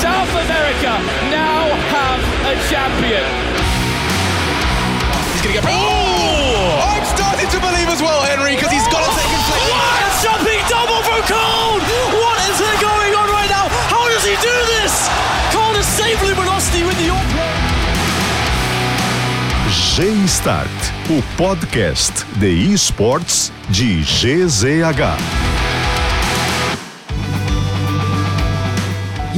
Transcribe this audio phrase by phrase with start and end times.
[0.00, 0.96] South America
[1.28, 3.26] now have a champion.
[5.36, 5.64] He's going to get.
[5.68, 6.96] Oh!
[6.96, 9.68] I'm starting to believe as well, Henry, because he's got a second place.
[9.68, 11.84] What a jumping double from Cole!
[12.16, 13.68] What is going on right now?
[13.92, 15.04] How does he do this?
[15.52, 17.12] Cole has saved Luminosity with the
[19.96, 20.68] G-Start,
[21.08, 25.55] o podcast de esportes de GZH.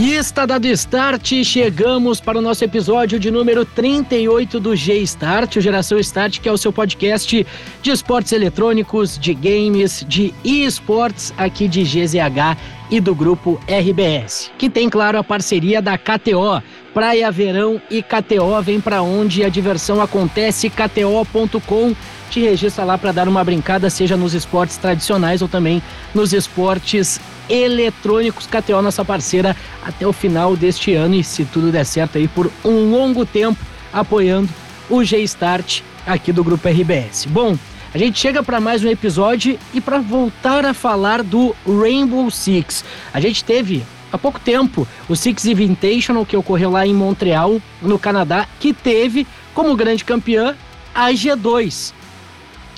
[0.01, 5.61] E está dado start, chegamos para o nosso episódio de número 38 do G-Start, o
[5.61, 7.45] Geração Start, que é o seu podcast
[7.83, 12.57] de esportes eletrônicos, de games, de esportes aqui de GZH
[12.93, 16.63] e do grupo RBS, que tem, claro, a parceria da KTO.
[16.95, 21.97] Praia, verão e KTO vem para onde a diversão acontece, kto.com
[22.31, 25.83] te registra lá para dar uma brincada, seja nos esportes tradicionais ou também
[26.15, 28.47] nos esportes eletrônicos.
[28.47, 32.51] KTO, nossa parceira, até o final deste ano e, se tudo der certo, aí por
[32.65, 33.59] um longo tempo
[33.93, 34.49] apoiando
[34.89, 37.27] o G-Start aqui do Grupo RBS.
[37.27, 37.57] Bom,
[37.95, 42.85] a gente chega para mais um episódio e para voltar a falar do Rainbow Six.
[43.13, 43.83] A gente teve
[44.13, 49.27] há pouco tempo o Six Invitational que ocorreu lá em Montreal, no Canadá, que teve
[49.55, 50.55] como grande campeã
[50.95, 51.93] a G2.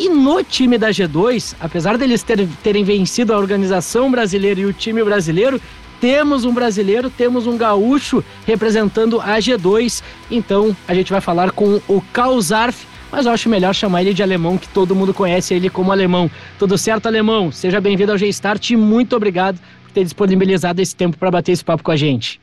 [0.01, 4.73] E no time da G2, apesar deles ter, terem vencido a organização brasileira e o
[4.73, 5.61] time brasileiro,
[6.01, 10.03] temos um brasileiro, temos um gaúcho representando a G2.
[10.31, 14.23] Então a gente vai falar com o Kausarf, mas eu acho melhor chamar ele de
[14.23, 16.31] alemão, que todo mundo conhece ele como alemão.
[16.59, 17.53] Tudo certo, alemão?
[17.53, 21.63] Seja bem-vindo ao G-Start e muito obrigado por ter disponibilizado esse tempo para bater esse
[21.63, 22.41] papo com a gente.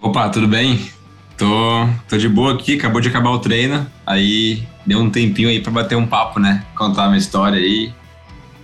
[0.00, 0.78] Opa, tudo bem?
[1.38, 5.60] Tô, tô de boa aqui, acabou de acabar o treino, aí deu um tempinho aí
[5.60, 6.64] para bater um papo, né?
[6.76, 7.92] Contar uma história aí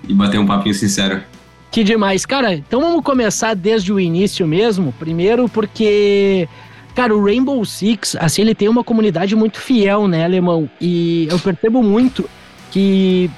[0.09, 1.23] e bater um papinho sincero.
[1.71, 2.27] Que demais.
[2.27, 4.93] Cara, então vamos começar desde o início mesmo.
[4.99, 6.49] Primeiro porque,
[6.97, 10.69] cara, o Rainbow Six, assim, ele tem uma comunidade muito fiel, né, alemão?
[10.81, 12.29] E eu percebo muito
[12.73, 13.31] que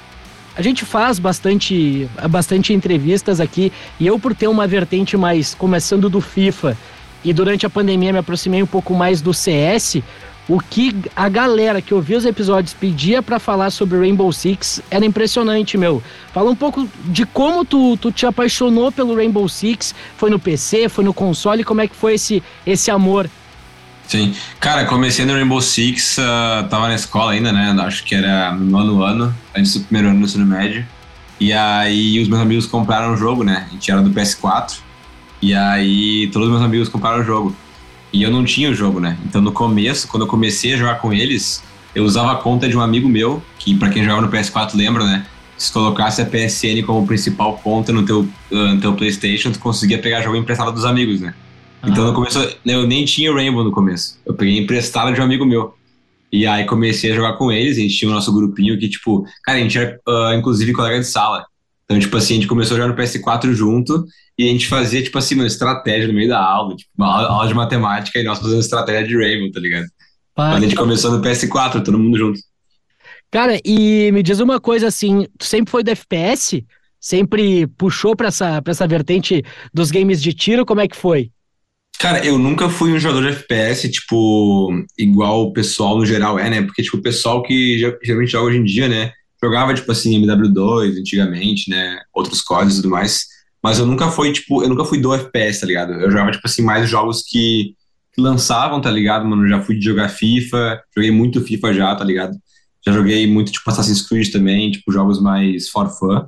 [0.55, 6.09] a gente faz bastante, bastante entrevistas aqui e eu por ter uma vertente mais começando
[6.09, 6.75] do FIFA
[7.23, 10.01] e durante a pandemia me aproximei um pouco mais do CS,
[10.47, 15.05] o que a galera que ouvia os episódios pedia para falar sobre Rainbow Six era
[15.05, 16.01] impressionante, meu.
[16.33, 20.87] Fala um pouco de como tu, tu te apaixonou pelo Rainbow Six, foi no PC,
[20.87, 23.29] foi no console, como é que foi esse, esse amor?
[24.07, 28.53] Sim, cara, comecei no Rainbow Six, uh, tava na escola ainda, né, acho que era
[28.53, 30.85] no nono ano, antes do primeiro ano do ensino médio,
[31.41, 34.77] e aí os meus amigos compraram o jogo, né, a gente era do PS4,
[35.41, 37.55] e aí todos os meus amigos compraram o jogo.
[38.11, 39.17] E eu não tinha o jogo, né?
[39.25, 42.77] Então no começo, quando eu comecei a jogar com eles, eu usava a conta de
[42.77, 45.25] um amigo meu, que para quem jogava no PS4 lembra, né?
[45.57, 48.21] Se colocasse a PSN como principal conta no teu,
[48.51, 51.33] uh, no teu PlayStation, tu conseguia pegar jogo emprestado dos amigos, né?
[51.85, 54.19] Então no começo eu nem tinha Rainbow no começo.
[54.25, 55.73] Eu peguei emprestado de um amigo meu.
[56.31, 59.25] E aí comecei a jogar com eles, a gente tinha o nosso grupinho que, tipo,
[59.43, 61.45] cara, a gente era uh, inclusive colega de sala.
[61.85, 64.05] Então, tipo assim, a gente começou a jogar no PS4 junto
[64.37, 67.47] e a gente fazia, tipo assim, uma estratégia no meio da aula, tipo, uma aula
[67.47, 69.87] de matemática e nós fazendo estratégia de Rainbow, tá ligado?
[70.35, 72.39] A gente começou no PS4, todo mundo junto.
[73.31, 76.63] Cara, e me diz uma coisa assim, tu sempre foi do FPS?
[76.99, 79.43] Sempre puxou pra essa, pra essa vertente
[79.73, 80.65] dos games de tiro?
[80.65, 81.31] Como é que foi?
[81.99, 86.47] Cara, eu nunca fui um jogador de FPS, tipo, igual o pessoal no geral é,
[86.47, 86.61] né?
[86.61, 89.11] Porque, tipo, o pessoal que geralmente joga hoje em dia, né?
[89.43, 91.99] Jogava, tipo assim, MW2 antigamente, né?
[92.13, 93.25] Outros códigos e tudo mais.
[93.63, 95.93] Mas eu nunca fui, tipo, eu nunca fui do FPS, tá ligado?
[95.93, 97.75] Eu jogava, tipo assim, mais jogos que,
[98.13, 99.47] que lançavam, tá ligado, mano?
[99.47, 102.37] Já fui de jogar FIFA, joguei muito FIFA já, tá ligado?
[102.85, 106.25] Já joguei muito, tipo, Assassin's Creed também, tipo, jogos mais for fun.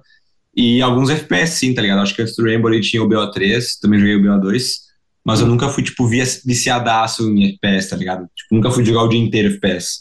[0.56, 2.01] E alguns FPS, sim, tá ligado?
[2.01, 4.89] Acho que antes do Rainbow ele tinha o BO3, também joguei o BO2.
[5.23, 8.28] Mas eu nunca fui, tipo, viciadaço em FPS, tá ligado?
[8.35, 10.00] Tipo, nunca fui jogar o dia inteiro FPS.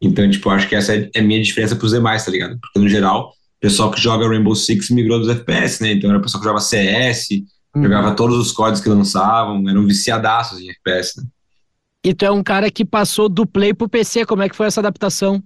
[0.00, 2.58] Então, tipo, acho que essa é a minha diferença pros demais, tá ligado?
[2.58, 5.92] Porque, no geral, pessoal que joga Rainbow Six migrou dos FPS, né?
[5.92, 7.28] Então, era pessoal que jogava CS,
[7.74, 7.82] uhum.
[7.82, 11.24] jogava todos os códigos que lançavam, eram viciadaços em FPS, né?
[12.02, 14.66] E tu é um cara que passou do Play pro PC, como é que foi
[14.66, 15.42] essa adaptação?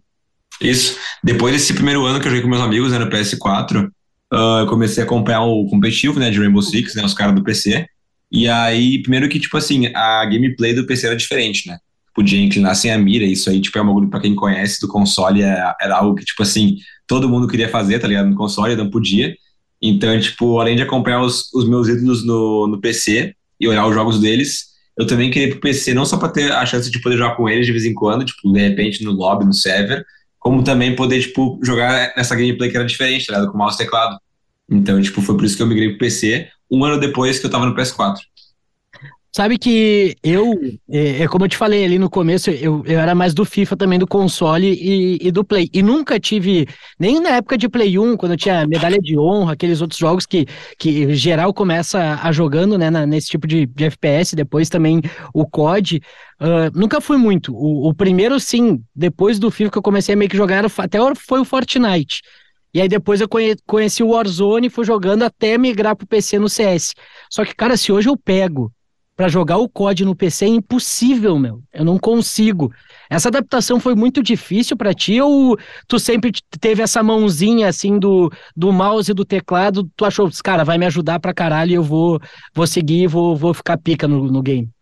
[0.60, 0.96] Isso.
[1.22, 3.88] Depois desse primeiro ano que eu joguei com meus amigos, né, no PS4,
[4.32, 7.42] uh, eu comecei a acompanhar o competitivo, né, de Rainbow Six, né, os caras do
[7.42, 7.86] PC.
[8.30, 11.78] E aí, primeiro que, tipo assim, a gameplay do PC era diferente, né?
[12.14, 13.24] Podia inclinar sem a mira.
[13.24, 16.42] Isso aí, tipo, é uma para quem conhece do console, é, era algo que, tipo
[16.42, 16.76] assim,
[17.06, 18.28] todo mundo queria fazer, tá ligado?
[18.28, 19.34] No console, não podia.
[19.82, 23.94] Então, tipo, além de acompanhar os, os meus ídolos no, no PC e olhar os
[23.94, 27.00] jogos deles, eu também queria ir pro PC, não só para ter a chance de
[27.00, 30.04] poder jogar com eles de vez em quando, tipo, de repente no lobby, no server,
[30.38, 33.50] como também poder, tipo, jogar nessa gameplay que era diferente, tá ligado?
[33.50, 34.18] Com mouse e teclado.
[34.70, 37.50] Então, tipo, foi por isso que eu migrei pro PC, um ano depois que eu
[37.50, 38.16] tava no PS4.
[39.34, 40.52] Sabe que eu,
[40.88, 43.76] é, é, como eu te falei ali no começo, eu, eu era mais do FIFA
[43.76, 45.68] também, do console e, e, do Play.
[45.72, 46.68] E nunca tive,
[47.00, 50.46] nem na época de Play 1, quando tinha medalha de honra, aqueles outros jogos que,
[50.78, 55.02] que geral começa a jogando, né, na, nesse tipo de, de, FPS, depois também
[55.34, 56.00] o COD.
[56.40, 57.52] Uh, nunca fui muito.
[57.52, 60.98] O, o, primeiro, sim, depois do FIFA que eu comecei a meio que jogar, até
[61.16, 62.22] foi o Fortnite.
[62.72, 63.28] E aí depois eu
[63.66, 66.94] conheci o Warzone e fui jogando até migrar pro PC no CS.
[67.28, 68.70] Só que, cara, se hoje eu pego
[69.16, 71.62] para jogar o COD no PC é impossível, meu.
[71.72, 72.72] Eu não consigo.
[73.08, 75.56] Essa adaptação foi muito difícil para ti ou
[75.86, 80.64] tu sempre teve essa mãozinha assim do, do mouse e do teclado, tu achou, cara,
[80.64, 82.20] vai me ajudar pra caralho e eu vou,
[82.52, 84.73] vou seguir, vou, vou ficar pica no, no game?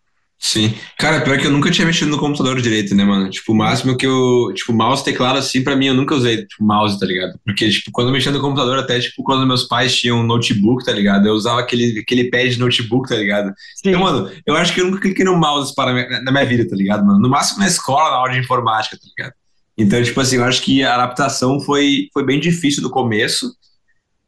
[0.45, 0.75] Sim.
[0.99, 3.31] Cara, pior que eu nunca tinha mexido no computador direito, né, mano?
[3.31, 4.53] Tipo, o máximo que eu.
[4.53, 7.39] Tipo, mouse, teclado, assim, pra mim, eu nunca usei, tipo, mouse, tá ligado?
[7.47, 10.85] Porque, tipo, quando eu mexia no computador, até, tipo, quando meus pais tinham um notebook,
[10.85, 11.29] tá ligado?
[11.29, 13.55] Eu usava aquele, aquele pad de notebook, tá ligado?
[13.77, 13.91] Sim.
[13.91, 16.75] Então, mano, eu acho que eu nunca cliquei no mouse para na minha vida, tá
[16.75, 17.21] ligado, mano?
[17.21, 19.35] No máximo na escola, na aula de informática, tá ligado?
[19.79, 23.47] Então, tipo assim, eu acho que a adaptação foi, foi bem difícil no começo.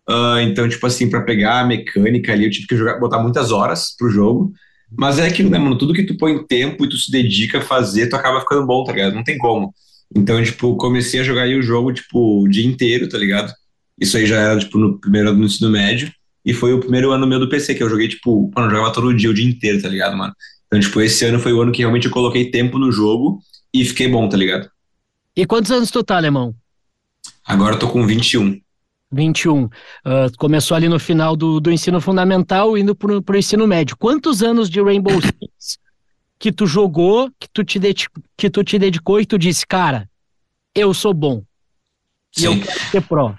[0.09, 3.51] Uh, então, tipo assim, para pegar a mecânica ali, eu tive que jogar, botar muitas
[3.51, 4.53] horas pro jogo.
[4.97, 5.77] Mas é aquilo, né, mano?
[5.77, 8.85] Tudo que tu põe tempo e tu se dedica a fazer, tu acaba ficando bom,
[8.85, 9.15] tá ligado?
[9.15, 9.75] Não tem como.
[10.15, 13.53] Então, tipo, comecei a jogar aí o jogo, tipo, o dia inteiro, tá ligado?
[14.01, 16.13] Isso aí já era, tipo, no primeiro ano do ensino médio.
[16.45, 18.93] E foi o primeiro ano meu do PC, que eu joguei, tipo, mano, eu jogava
[18.93, 20.35] todo dia, o dia inteiro, tá ligado, mano?
[20.67, 23.41] Então, tipo, esse ano foi o ano que realmente eu coloquei tempo no jogo
[23.73, 24.69] e fiquei bom, tá ligado?
[25.37, 26.55] E quantos anos tu tá, alemão?
[27.45, 28.61] Agora eu tô com 21.
[29.13, 29.65] 21.
[29.65, 29.71] Uh,
[30.39, 33.97] começou ali no final do, do ensino fundamental, indo para o ensino médio.
[33.97, 35.79] Quantos anos de Rainbow Six
[36.39, 40.09] que tu jogou, que tu, te dedicou, que tu te dedicou e tu disse, cara,
[40.75, 41.43] eu sou bom.
[42.37, 42.47] E Sim.
[42.47, 43.35] eu quero ser pro.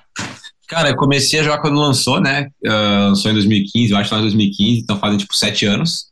[0.67, 2.49] Cara, eu comecei a jogar quando lançou, né?
[2.65, 6.07] Uh, lançou em 2015, eu acho que lá em 2015, então fazem tipo sete anos.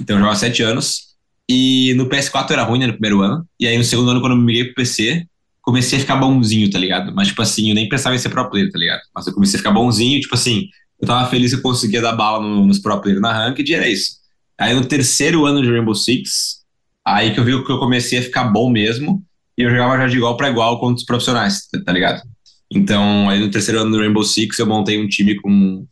[0.00, 1.10] Então eu jogava sete anos.
[1.48, 3.46] E no PS4 era ruim, né, no primeiro ano.
[3.58, 5.26] E aí no segundo ano, quando eu me migrei pro PC,
[5.62, 7.14] comecei a ficar bonzinho, tá ligado?
[7.14, 9.00] Mas, tipo assim, eu nem pensava em ser pro player, tá ligado?
[9.14, 10.68] Mas eu comecei a ficar bonzinho, tipo assim,
[11.00, 13.74] eu tava feliz que eu conseguia dar bala no, nos pro player na ranked e
[13.74, 14.20] era isso.
[14.58, 16.60] Aí no terceiro ano de Rainbow Six,
[17.04, 19.24] aí que eu vi que eu comecei a ficar bom mesmo,
[19.56, 22.22] e eu jogava já de igual para igual contra os profissionais, tá ligado?
[22.70, 25.86] Então, aí no terceiro ano do Rainbow Six, eu montei um time com,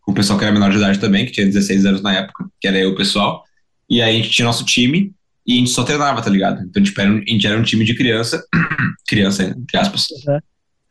[0.00, 2.46] com o pessoal que era menor de idade também, que tinha 16 anos na época,
[2.60, 3.44] que era eu, o pessoal.
[3.88, 5.12] E aí a gente tinha nosso time,
[5.46, 6.62] e a gente só treinava, tá ligado?
[6.62, 8.42] Então, tipo, era um, a gente era um time de criança,
[9.06, 10.06] criança, entre aspas.
[10.26, 10.38] Uhum.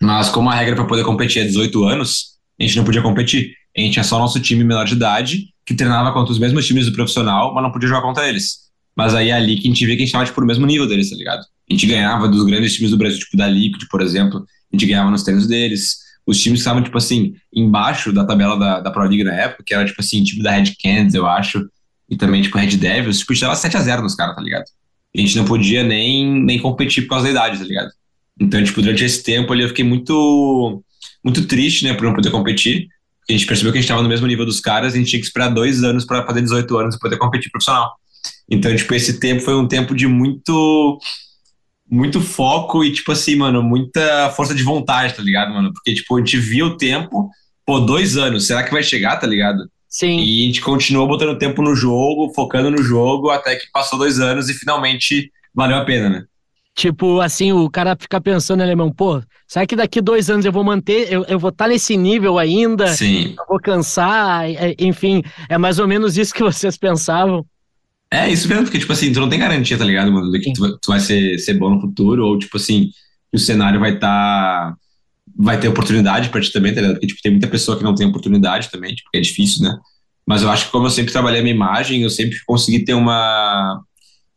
[0.02, 3.54] Mas como a regra para poder competir é 18 anos, a gente não podia competir.
[3.76, 6.86] A gente tinha só nosso time menor de idade, que treinava contra os mesmos times
[6.86, 8.66] do profissional, mas não podia jogar contra eles.
[8.96, 10.66] Mas aí é ali que a gente via que a gente estava tipo, no mesmo
[10.66, 11.42] nível deles, tá ligado?
[11.42, 14.86] A gente ganhava dos grandes times do Brasil, tipo da Liquid, por exemplo, a gente
[14.86, 15.98] ganhava nos treinos deles.
[16.26, 19.64] Os times que estavam, tipo assim, embaixo da tabela da, da Pro League na época,
[19.66, 21.68] que era, tipo assim, time da Red Canids, eu acho,
[22.10, 24.66] e também, tipo, Red Devils, tipo, a gente dava 7x0 nos caras, tá ligado?
[25.16, 27.90] A gente não podia nem, nem competir por causa da idade, tá ligado?
[28.40, 30.84] Então, tipo, durante esse tempo ali eu fiquei muito,
[31.24, 32.88] muito triste, né, por não poder competir.
[33.20, 35.00] Porque a gente percebeu que a gente estava no mesmo nível dos caras e a
[35.00, 37.92] gente tinha que esperar dois anos para fazer 18 anos e poder competir profissional.
[38.50, 41.00] Então, tipo, esse tempo foi um tempo de muito
[41.90, 45.72] muito foco e, tipo assim, mano, muita força de vontade, tá ligado, mano?
[45.72, 47.30] Porque, tipo, a gente via o tempo,
[47.66, 49.70] pô, dois anos, será que vai chegar, tá ligado?
[49.96, 50.20] Sim.
[50.20, 54.20] E a gente continuou botando tempo no jogo, focando no jogo, até que passou dois
[54.20, 56.26] anos e finalmente valeu a pena, né?
[56.76, 60.66] Tipo, assim, o cara fica pensando, alemão, pô, será que daqui dois anos eu vou
[60.66, 62.88] manter, eu, eu vou estar tá nesse nível ainda?
[62.88, 63.36] Sim.
[63.40, 67.46] Eu vou cansar, é, enfim, é mais ou menos isso que vocês pensavam.
[68.12, 70.52] É, isso mesmo, porque, tipo assim, tu não tem garantia, tá ligado, mano, de que
[70.52, 72.90] tu, tu, vai ser, ser bom no futuro, ou, tipo assim,
[73.32, 74.72] que o cenário vai estar.
[74.72, 74.78] Tá,
[75.38, 76.96] vai ter oportunidade pra ti também, tá ligado?
[76.96, 79.78] Porque, tipo, tem muita pessoa que não tem oportunidade também, tipo, é difícil, né?
[80.26, 82.94] Mas eu acho que como eu sempre trabalhei a minha imagem, eu sempre consegui ter
[82.94, 83.82] uma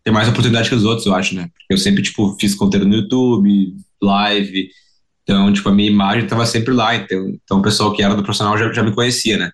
[0.05, 1.43] ter mais oportunidade que os outros, eu acho, né?
[1.43, 4.71] Porque eu sempre, tipo, fiz conteúdo no YouTube, live,
[5.23, 8.23] então, tipo, a minha imagem estava sempre lá, então, então o pessoal que era do
[8.23, 9.51] profissional já, já me conhecia, né?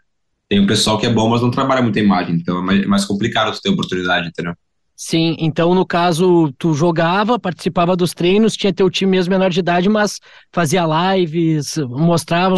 [0.49, 2.83] Tem um pessoal que é bom, mas não trabalha muito a imagem, então é mais,
[2.83, 4.55] é mais complicado ter oportunidade, entendeu?
[4.97, 9.59] Sim, então no caso, tu jogava, participava dos treinos, tinha teu time mesmo menor de
[9.59, 10.21] idade, mas
[10.53, 12.55] fazia lives, mostrava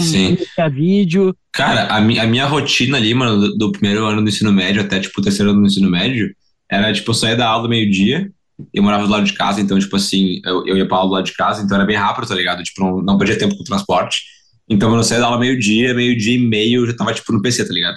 [0.59, 1.35] a vídeo.
[1.50, 4.83] Cara, a, mi a minha rotina ali, mano, do, do, primeiro ano do ensino médio
[4.83, 6.31] até, tipo, o terceiro ano do ensino médio,
[6.71, 8.31] era, tipo, eu saía da aula meio-dia,
[8.73, 11.14] eu morava do lado de casa, então, tipo assim, eu, eu ia pra aula do
[11.14, 12.62] lado de casa, então era bem rápido, tá ligado?
[12.62, 14.23] Tipo, não, não perdia tempo com o transporte.
[14.69, 17.66] Então, eu saía da aula meio-dia, meio-dia e meio, eu já tava, tipo, no PC,
[17.66, 17.97] tá ligado?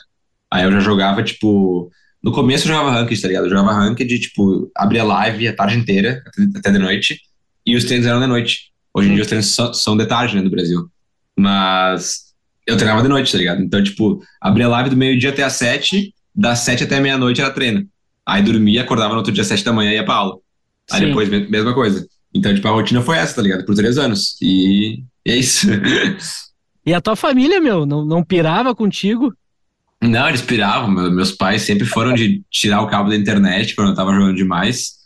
[0.52, 1.90] Aí eu já jogava, tipo,
[2.24, 3.46] no começo eu jogava ranked, tá ligado?
[3.46, 6.22] Eu jogava ranked, tipo, abria live a tarde inteira,
[6.56, 7.20] até de noite,
[7.66, 8.72] e os treinos eram de noite.
[8.94, 10.90] Hoje em dia os treinos são de tarde, né, no Brasil.
[11.38, 12.34] Mas
[12.68, 13.62] eu treinava de noite, tá ligado?
[13.62, 17.88] Então, tipo, abria live do meio-dia até às sete, das sete até meia-noite era treino.
[18.26, 20.38] Aí dormia, acordava no outro dia às sete da manhã e ia pra aula.
[20.92, 21.08] Aí Sim.
[21.08, 22.06] depois, me- mesma coisa.
[22.34, 23.66] Então, tipo, a rotina foi essa, tá ligado?
[23.66, 24.36] Por três anos.
[24.42, 25.68] E é isso.
[26.86, 29.32] E a tua família, meu, não, não pirava contigo?
[30.02, 30.90] Não, eles piravam.
[30.90, 34.36] Meu- meus pais sempre foram de tirar o cabo da internet quando eu tava jogando
[34.36, 34.98] demais.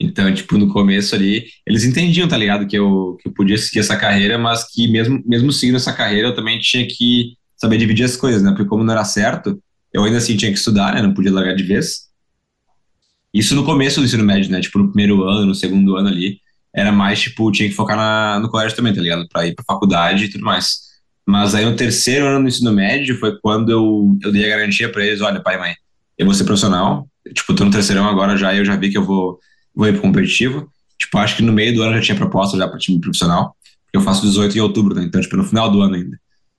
[0.00, 2.66] Então, tipo, no começo ali, eles entendiam, tá ligado?
[2.66, 6.28] Que eu, que eu podia seguir essa carreira, mas que mesmo, mesmo seguindo essa carreira,
[6.28, 8.50] eu também tinha que saber dividir as coisas, né?
[8.50, 11.02] Porque como não era certo, eu ainda assim tinha que estudar, né?
[11.02, 12.08] Não podia largar de vez.
[13.32, 14.60] Isso no começo do ensino médio, né?
[14.60, 16.40] Tipo, no primeiro ano, no segundo ano ali,
[16.74, 19.26] era mais, tipo, tinha que focar na, no colégio também, tá ligado?
[19.28, 20.89] Pra ir pra faculdade e tudo mais.
[21.30, 24.90] Mas aí no terceiro ano do ensino médio foi quando eu, eu dei a garantia
[24.90, 25.74] pra eles, olha, pai e mãe,
[26.18, 28.98] eu vou ser profissional, tipo, tô no terceirão agora já e eu já vi que
[28.98, 29.38] eu vou,
[29.72, 30.68] vou ir pro competitivo.
[30.98, 33.96] Tipo, acho que no meio do ano já tinha proposta já pra time profissional, porque
[33.96, 35.04] eu faço 18 em outubro, né?
[35.04, 36.18] Então, tipo, no final do ano ainda.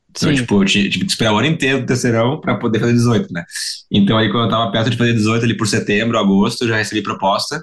[0.10, 0.36] Então, Sim.
[0.36, 3.32] tipo, eu tinha- tive que esperar o ano inteiro do terceirão pra poder fazer 18,
[3.34, 3.44] né?
[3.92, 6.78] Então, aí quando eu tava perto de fazer 18, ali por setembro, agosto, eu já
[6.78, 7.62] recebi proposta.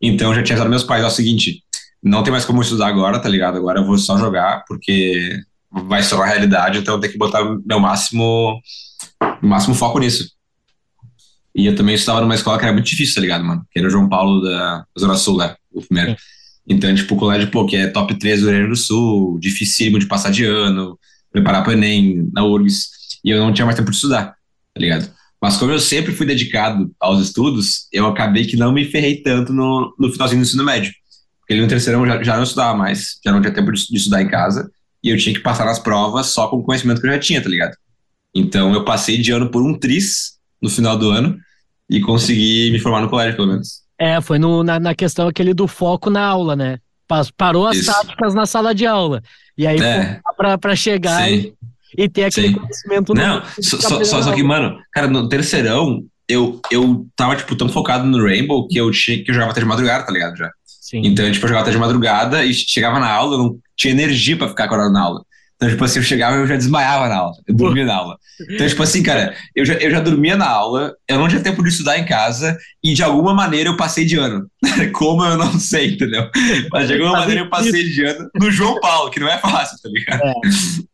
[0.00, 1.62] Então, já tinha avisado meus pais, ó, é o seguinte,
[2.02, 3.56] não tem mais como estudar agora, tá ligado?
[3.56, 5.40] Agora eu vou só jogar, porque
[5.72, 8.60] vai ser uma realidade, então eu tenho que botar meu máximo,
[9.40, 10.30] meu máximo foco nisso.
[11.54, 13.66] E eu também estava numa escola que era muito difícil, tá ligado, mano?
[13.70, 15.54] Que era o João Paulo da Zona Sul, né?
[15.72, 16.12] O primeiro.
[16.12, 16.16] Sim.
[16.66, 19.98] Então, tipo, o colégio, pô, que é top 3 do Rio Grande do Sul, dificílimo
[19.98, 20.98] de passar de ano,
[21.30, 22.88] preparar para Enem, na URGS,
[23.24, 25.10] e eu não tinha mais tempo de estudar, tá ligado?
[25.40, 29.52] Mas como eu sempre fui dedicado aos estudos, eu acabei que não me ferrei tanto
[29.52, 30.92] no, no finalzinho do ensino médio.
[31.40, 33.96] Porque ali no terceirão já, já não estudava mais, já não tinha tempo de, de
[33.96, 34.70] estudar em casa,
[35.02, 37.42] e eu tinha que passar nas provas só com o conhecimento que eu já tinha,
[37.42, 37.76] tá ligado?
[38.34, 41.36] Então eu passei de ano por um tris no final do ano
[41.90, 43.82] e consegui me formar no colégio, pelo menos.
[43.98, 46.78] É, foi no, na, na questão aquele do foco na aula, né?
[47.06, 47.92] Pa- Parou as Isso.
[47.92, 49.22] táticas na sala de aula.
[49.56, 50.20] E aí É.
[50.58, 51.52] pra chegar e,
[51.96, 52.54] e ter aquele Sim.
[52.54, 57.36] conhecimento Não, no- só, só, só, só que, mano, cara, no terceirão, eu, eu tava,
[57.36, 60.12] tipo, tão focado no Rainbow que eu, tinha, que eu jogava até de madrugada, tá
[60.12, 60.36] ligado?
[60.36, 60.50] Já.
[60.64, 61.02] Sim.
[61.04, 64.36] Então, tipo, eu jogava até de madrugada e chegava na aula, eu não tinha energia
[64.36, 65.24] pra ficar acordado na aula.
[65.62, 68.18] Então, tipo assim, eu chegava e eu já desmaiava na aula, eu dormia na aula.
[68.50, 71.62] Então, tipo assim, cara, eu já, eu já dormia na aula, eu não tinha tempo
[71.62, 74.48] de estudar em casa e de alguma maneira eu passei de ano.
[74.92, 76.28] Como eu não sei, entendeu?
[76.72, 79.78] Mas de alguma maneira eu passei de ano no João Paulo, que não é fácil,
[79.80, 80.20] tá ligado?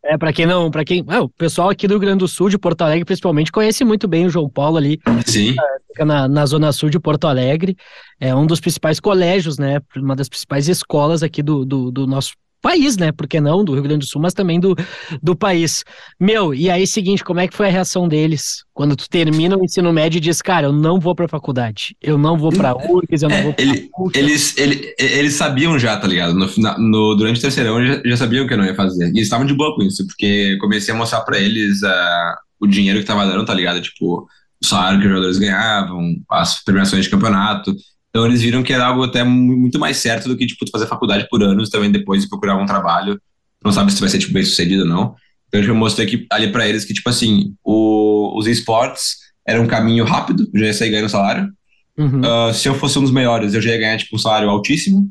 [0.04, 1.02] É, pra quem não, para quem.
[1.08, 4.06] ah, o pessoal aqui do Rio Grande do Sul, de Porto Alegre, principalmente, conhece muito
[4.06, 5.54] bem o João Paulo ali, Sim,
[5.86, 7.74] fica na, na zona sul de Porto Alegre.
[8.20, 9.80] É um dos principais colégios, né?
[9.96, 13.12] Uma das principais escolas aqui do, do, do nosso país, né?
[13.12, 13.64] Por que não?
[13.64, 14.74] Do Rio Grande do Sul, mas também do,
[15.22, 15.84] do país.
[16.18, 19.64] Meu, e aí, seguinte, como é que foi a reação deles quando tu termina o
[19.64, 23.22] ensino médio e diz, cara, eu não vou pra faculdade, eu não vou pra URGS,
[23.22, 26.34] eu não vou pra Ele- eles, ele- eles sabiam já, tá ligado?
[26.34, 26.46] No,
[26.78, 29.06] no, durante o terceirão, eles já, já sabiam que eu não ia fazer.
[29.06, 32.66] E eles estavam de boa com isso, porque comecei a mostrar pra eles ah, o
[32.66, 33.80] dinheiro que tava dando, tá ligado?
[33.80, 34.26] Tipo,
[34.62, 37.74] o salário que os jogadores ganhavam, as premiações de campeonato.
[38.18, 40.88] Então eles viram que era algo até mu- muito mais certo do que, tipo, fazer
[40.88, 43.20] faculdade por anos também depois de procurar um trabalho.
[43.64, 45.14] Não sabe se vai ser, tipo, bem sucedido ou não.
[45.46, 49.62] Então tipo, eu mostrei que, ali pra eles que, tipo assim, o- os esportes era
[49.62, 51.48] um caminho rápido, eu já ia sair ganhando salário.
[51.96, 52.20] Uhum.
[52.20, 55.08] Uh, se eu fosse um dos melhores, eu já ia ganhar tipo, um salário altíssimo,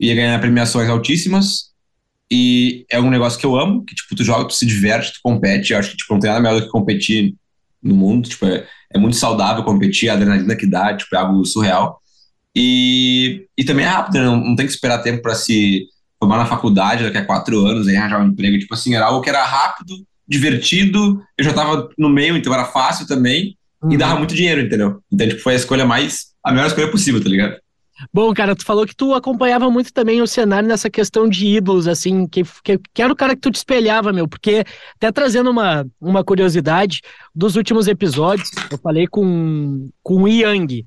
[0.00, 1.68] ia ganhar premiações altíssimas,
[2.28, 5.20] e é um negócio que eu amo, que tipo, tu joga, tu se diverte, tu
[5.22, 7.36] compete, eu acho que tipo, não tem nada melhor do que competir
[7.80, 11.44] no mundo, tipo, é, é muito saudável competir, a adrenalina que dá, tipo, é algo
[11.44, 12.00] surreal.
[12.56, 14.24] E, e também é rápido, né?
[14.24, 15.86] não, não tem que esperar tempo para se
[16.18, 19.20] formar na faculdade daqui a quatro anos, aí arranjar um emprego, tipo assim, era algo
[19.20, 19.94] que era rápido,
[20.26, 23.96] divertido, eu já tava no meio, então era fácil também, e Uhum.
[23.96, 25.00] dava muito dinheiro, entendeu?
[25.12, 27.56] Então, tipo, foi a escolha mais, a melhor escolha possível, tá ligado?
[28.12, 31.88] Bom, cara, tu falou que tu acompanhava muito também o cenário nessa questão de ídolos,
[31.88, 34.64] assim, que, que, que era o cara que tu te espelhava, meu, porque
[34.96, 37.00] até trazendo uma, uma curiosidade,
[37.34, 40.86] dos últimos episódios, eu falei com, com o Yang.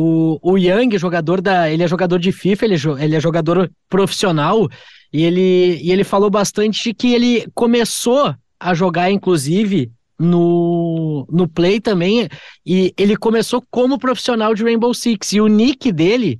[0.00, 1.68] O, o Yang, jogador da.
[1.68, 4.68] Ele é jogador de FIFA, ele, é ele é jogador profissional,
[5.12, 11.80] e ele, e ele falou bastante que ele começou a jogar, inclusive, no, no Play
[11.80, 12.28] também,
[12.64, 15.32] e ele começou como profissional de Rainbow Six.
[15.32, 16.38] E o nick dele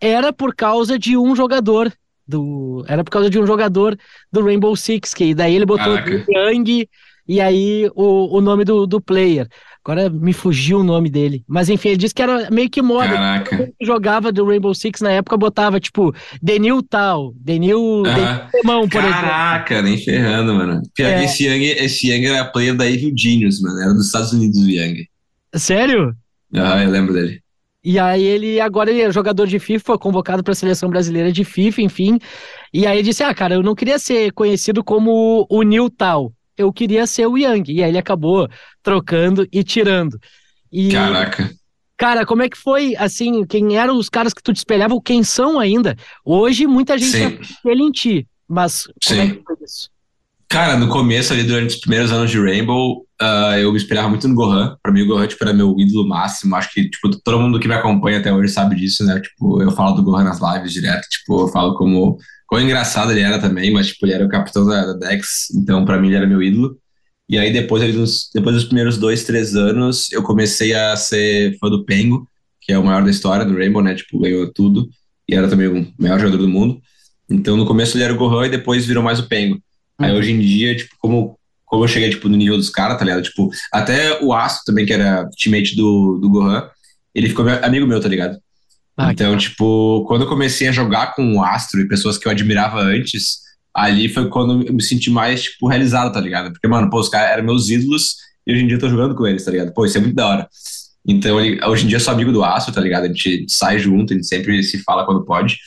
[0.00, 1.92] era por causa de um jogador.
[2.26, 3.98] Do, era por causa de um jogador
[4.32, 6.24] do Rainbow Six, que daí ele botou Caraca.
[6.26, 6.88] Yang
[7.28, 9.46] e aí o, o nome do, do player.
[9.86, 11.44] Agora me fugiu o nome dele.
[11.46, 13.08] Mas enfim, ele disse que era meio que moda.
[13.10, 13.70] Caraca.
[13.82, 18.02] Jogava do Rainbow Six na época botava, tipo, Denil tal, Denil.
[18.06, 19.20] Alemão, por exemplo.
[19.20, 20.80] Caraca, nem ferrando, mano.
[20.94, 21.18] Pior É.
[21.18, 23.78] que esse Young, esse Young era player da Evil Genius, mano.
[23.78, 25.06] Era dos Estados Unidos o Young.
[25.54, 26.14] Sério?
[26.54, 27.40] Ah, eu lembro dele.
[27.84, 31.30] E aí ele agora ele é jogador de FIFA, foi convocado para a seleção brasileira
[31.30, 32.18] de FIFA, enfim.
[32.72, 36.32] E aí ele disse: "Ah, cara, eu não queria ser conhecido como o Nil tal.
[36.56, 37.72] Eu queria ser o Yang".
[37.72, 38.48] E aí ele acabou
[38.82, 40.18] trocando e tirando.
[40.72, 41.50] E Caraca.
[41.96, 45.00] Cara, como é que foi, assim, quem eram os caras que tu te espelhava, ou
[45.00, 45.96] quem são ainda?
[46.24, 47.38] Hoje, muita gente Sim.
[47.40, 49.34] espelha em ti, mas como é Sim.
[49.36, 49.94] que foi isso?
[50.48, 54.28] Cara, no começo ali, durante os primeiros anos de Rainbow, ah, eu me inspirava muito
[54.28, 54.76] no Gohan.
[54.82, 56.54] Pra mim, o Gohan, tipo, era meu ídolo máximo.
[56.54, 59.20] Acho que, tipo, todo mundo que me acompanha até hoje sabe disso, né?
[59.20, 61.08] Tipo, eu falo do Gohan nas lives direto.
[61.08, 62.18] Tipo, eu falo como...
[62.54, 65.48] Quão engraçado ele era também, mas, tipo, ele era o capitão da, da Dex.
[65.56, 66.78] Então, pra mim, ele era meu ídolo.
[67.28, 67.82] E aí, depois,
[68.32, 72.28] depois dos primeiros dois, três anos, eu comecei a ser fã do Pengo,
[72.60, 73.96] que é o maior da história do Rainbow, né?
[73.96, 74.88] Tipo, ganhou tudo.
[75.28, 76.80] E era também o maior jogador do mundo.
[77.28, 79.60] Então, no começo ele era o Gohan e depois virou mais o Pengo.
[79.98, 83.04] Aí hoje em dia, tipo, como, como eu cheguei, tipo, no nível dos caras, tá
[83.04, 83.22] ligado?
[83.24, 86.68] Tipo, até o Astro também, que era teammate do, do Gohan,
[87.12, 88.38] ele ficou meu- amigo meu, tá ligado?
[88.96, 92.32] Ah, então, tipo, quando eu comecei a jogar com o Astro e pessoas que eu
[92.32, 93.38] admirava antes,
[93.74, 96.52] ali foi quando eu me senti mais, tipo, realizado, tá ligado?
[96.52, 99.14] Porque, mano, pô, os caras eram meus ídolos e hoje em dia eu tô jogando
[99.14, 99.72] com eles, tá ligado?
[99.72, 100.48] Pô, isso é muito da hora.
[101.06, 103.04] Então, hoje em dia eu sou amigo do Astro, tá ligado?
[103.04, 105.58] A gente sai junto, a gente sempre se fala quando pode.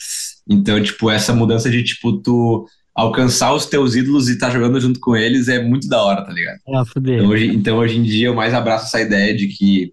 [0.48, 4.98] Então, tipo, essa mudança de, tipo, tu alcançar os teus ídolos e estar jogando junto
[4.98, 6.58] com eles é muito da hora, tá ligado?
[6.74, 7.18] Ah, fuder.
[7.18, 9.92] Então hoje, então, hoje em dia, eu mais abraço essa ideia de que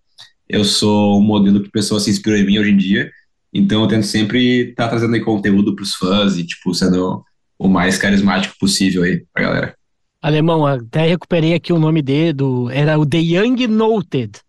[0.49, 3.11] eu sou um modelo que pessoas se inspiram em mim hoje em dia.
[3.57, 7.23] Então, eu tento sempre estar trazendo aí conteúdo pros fãs e, tipo, sendo
[7.57, 9.75] o mais carismático possível aí pra galera.
[10.21, 14.41] Alemão, até recuperei aqui o nome dele, do, era o The Young Noted.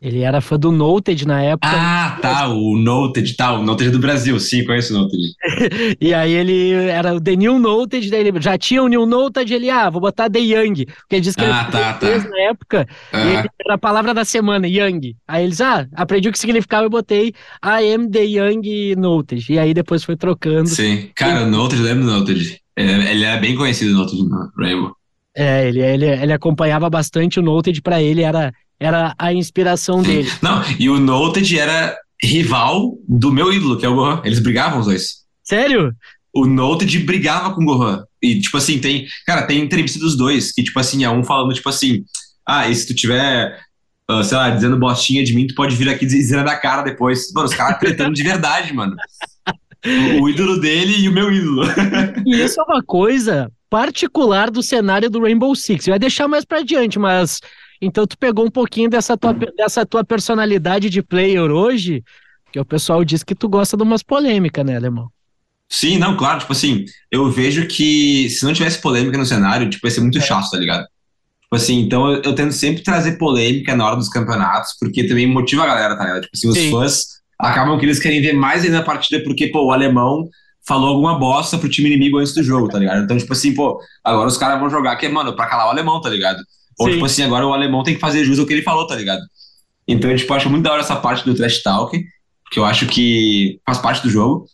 [0.00, 1.68] Ele era fã do Noted na época.
[1.72, 5.22] Ah, tá, o Noted, tá, o Noted do Brasil, sim, conheço o Noted.
[6.00, 9.52] E aí ele era o The New Noted, daí ele já tinha o New Noted,
[9.52, 12.28] ele, ah, vou botar The Young, porque ele disse que Ah, ele tá, fez tá.
[12.28, 12.86] na época,
[13.16, 15.16] e Ah, ele era a palavra da semana, Young.
[15.26, 17.32] Aí eles, ah, aprendi o que significava, eu botei
[17.64, 19.50] I am The Young Noted.
[19.50, 20.68] E aí depois foi trocando.
[20.68, 21.10] sim.
[21.14, 22.60] Cara, o Noted, eu lembro do Noted.
[22.76, 24.94] Ele, ele era bem conhecido, o Noted, no Rainbow.
[25.34, 30.10] É, ele, ele, ele acompanhava bastante o Noted, pra ele era, era a inspiração Sim.
[30.10, 30.32] dele.
[30.42, 34.20] Não, e o Noted era rival do meu ídolo, que é o Gohan.
[34.24, 35.26] Eles brigavam os dois.
[35.42, 35.94] Sério?
[36.36, 38.04] o Noted brigava com o Gohan.
[38.22, 39.06] E, tipo assim, tem.
[39.26, 42.04] Cara, tem entrevista dos dois, que, tipo assim, é um falando, tipo assim,
[42.46, 43.58] ah, e se tu tiver,
[44.06, 47.32] ah, sei lá, dizendo bostinha de mim, tu pode vir aqui dizer na cara depois.
[47.32, 48.94] Mano, os caras tretando de verdade, mano.
[50.18, 51.62] O, o ídolo dele e o meu ídolo.
[52.26, 55.86] E isso é uma coisa particular do cenário do Rainbow Six.
[55.86, 57.40] Vai deixar mais pra diante, mas
[57.80, 62.02] então tu pegou um pouquinho dessa tua, dessa tua personalidade de player hoje,
[62.52, 65.10] que o pessoal diz que tu gosta de umas polêmicas, né, Alemão?
[65.68, 69.86] Sim, não, claro, tipo assim, eu vejo que se não tivesse polêmica no cenário, tipo,
[69.86, 70.86] ia ser muito chato, tá ligado?
[71.42, 75.26] Tipo assim, então eu, eu tento sempre trazer polêmica na hora dos campeonatos, porque também
[75.26, 76.22] motiva a galera, tá ligado?
[76.22, 76.70] Tipo assim, os Sim.
[76.70, 77.04] fãs
[77.38, 80.28] acabam que eles querem ver mais ainda a partida, porque, pô, o alemão
[80.66, 83.04] falou alguma bosta pro time inimigo antes do jogo, tá ligado?
[83.04, 85.70] Então, tipo assim, pô, agora os caras vão jogar que é, mano, pra calar o
[85.70, 86.42] alemão, tá ligado?
[86.78, 86.92] Ou, Sim.
[86.94, 89.22] tipo assim, agora o alemão tem que fazer jus ao que ele falou, tá ligado?
[89.88, 91.98] Então, eu, tipo, acho muito da hora essa parte do trash talk,
[92.50, 94.46] que eu acho que faz parte do jogo.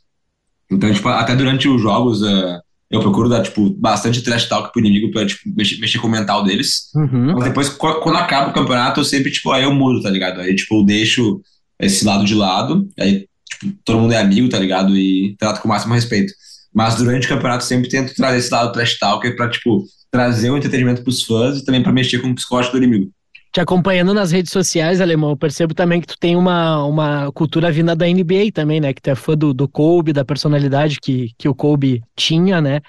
[0.71, 2.59] Então, tipo, até durante os jogos, eh,
[2.91, 6.11] eu procuro dar, tipo, bastante trash talk pro inimigo pra, tipo, mexer, mexer com o
[6.11, 6.91] mental deles.
[6.95, 7.33] Uhum.
[7.35, 10.41] Mas depois, qu- quando acaba o campeonato, eu sempre, tipo, aí eu mudo, tá ligado?
[10.41, 11.41] Aí, tipo, eu deixo
[11.81, 14.97] esse lado de lado, aí, tipo, todo mundo é amigo, tá ligado?
[14.97, 16.33] E trato com o máximo respeito.
[16.75, 20.59] Mas durante o campeonato, sempre tento trazer esse lado trash talker pra, tipo, trazer um
[20.59, 23.11] entretenimento pros fãs e também pra mexer com o psicológico do inimigo.
[23.51, 27.73] Te acompanhando nas redes sociais, Alemão, eu percebo também que tu tem uma, uma cultura
[27.73, 28.93] vinda da NBA também, né?
[28.95, 32.81] Que tu é fã do, do Kobe, da personalidade que, que o Kobe tinha, né?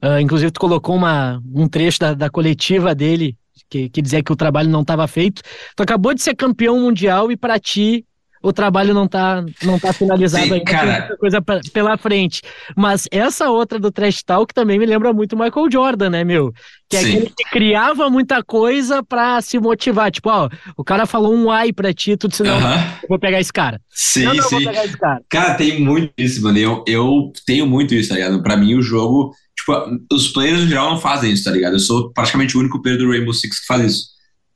[0.00, 3.36] Ah, inclusive, tu colocou uma, um trecho da, da coletiva dele
[3.68, 5.42] que, que dizia que o trabalho não estava feito.
[5.76, 8.04] Tu acabou de ser campeão mundial e para ti
[8.42, 10.90] o trabalho não tá, não tá finalizado Sim, ainda, cara.
[10.92, 12.42] tem muita coisa pra- pela frente.
[12.76, 16.52] Mas essa outra do Trash Talk também me lembra muito o Michael Jordan, né, meu?
[16.88, 17.08] Que é Sim.
[17.10, 20.10] aquele que criava muita coisa pra se motivar.
[20.10, 22.76] Tipo, ó, o cara falou um ai pra ti, tu disse, não, Aham.
[23.02, 23.80] eu vou pegar esse cara.
[23.90, 24.64] Sim, não, não, sim.
[24.98, 25.20] cara.
[25.28, 26.56] Cara, tem muito isso, mano.
[26.58, 28.42] Eu, eu tenho muito isso, tá ligado?
[28.42, 29.32] Pra mim, o jogo.
[29.58, 29.74] Tipo,
[30.12, 31.74] os players no geral não fazem isso, tá ligado?
[31.74, 34.04] Eu sou praticamente o único player do Rainbow Six que faz isso.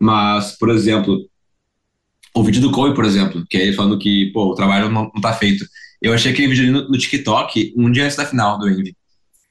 [0.01, 1.19] Mas, por exemplo,
[2.35, 5.11] o vídeo do Kobe, por exemplo, que é ele falando que, pô, o trabalho não,
[5.15, 5.65] não tá feito.
[6.01, 8.97] Eu achei aquele vídeo ali no, no TikTok um dia antes da final do Envy.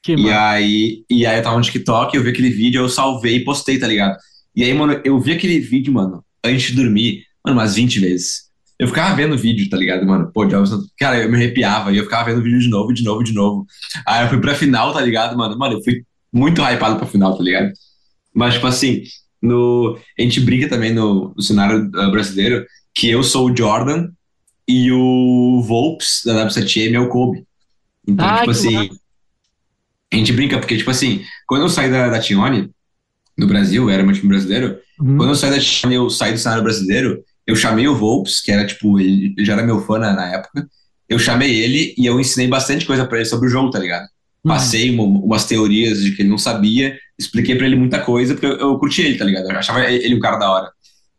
[0.04, 3.38] Que E aí, e aí eu tava no TikTok, eu vi aquele vídeo, eu salvei
[3.38, 4.18] e postei, tá ligado?
[4.56, 8.52] E aí, mano, eu vi aquele vídeo, mano, antes de dormir, mano, umas 20 vezes.
[8.80, 10.32] Eu ficava vendo o vídeo, tá ligado, mano?
[10.34, 13.04] Pô, Jobs, cara, eu me arrepiava e eu ficava vendo o vídeo de novo, de
[13.04, 13.66] novo, de novo.
[14.08, 15.56] Aí eu fui pra final, tá ligado, mano?
[15.56, 17.72] Mano, eu fui muito hypado pra final, tá ligado?
[18.34, 19.04] Mas, tipo assim,
[19.42, 24.10] no, a gente brinca também no, no cenário ah, brasileiro que eu sou o Jordan
[24.68, 27.46] e o Volps da W7M é o Kobe.
[28.08, 28.90] Então, Ah, tipo assim,
[30.12, 32.70] a gente brinca porque, tipo assim, quando eu saí da, da Tione,
[33.38, 35.18] no Brasil, era meu time brasileiro, Uhum.
[35.18, 38.52] quando eu saí da Tione, eu saí do cenário brasileiro, eu chamei o Volps, que
[38.52, 40.68] era tipo, ele, ele já era meu fã na, na, época.
[41.10, 44.08] Eu chamei ele e eu ensinei bastante coisa para ele sobre o jogo, tá ligado?
[44.44, 44.52] Uhum.
[44.52, 48.48] Passei uma, umas teorias de que ele não sabia, expliquei para ele muita coisa, porque
[48.48, 49.50] eu, eu curti ele, tá ligado?
[49.50, 50.72] Eu achava ele um cara da hora.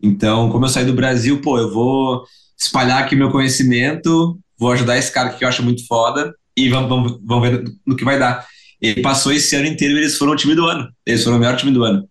[0.02, 2.24] Então, como eu saí do Brasil, pô, eu vou
[2.58, 6.88] espalhar aqui meu conhecimento, vou ajudar esse cara que eu acho muito foda e vamos,
[6.88, 8.46] vamos, vamos ver no que vai dar.
[8.80, 10.88] Ele passou esse ano inteiro, eles foram o time do ano.
[11.06, 12.08] Eles foram o melhor time do ano.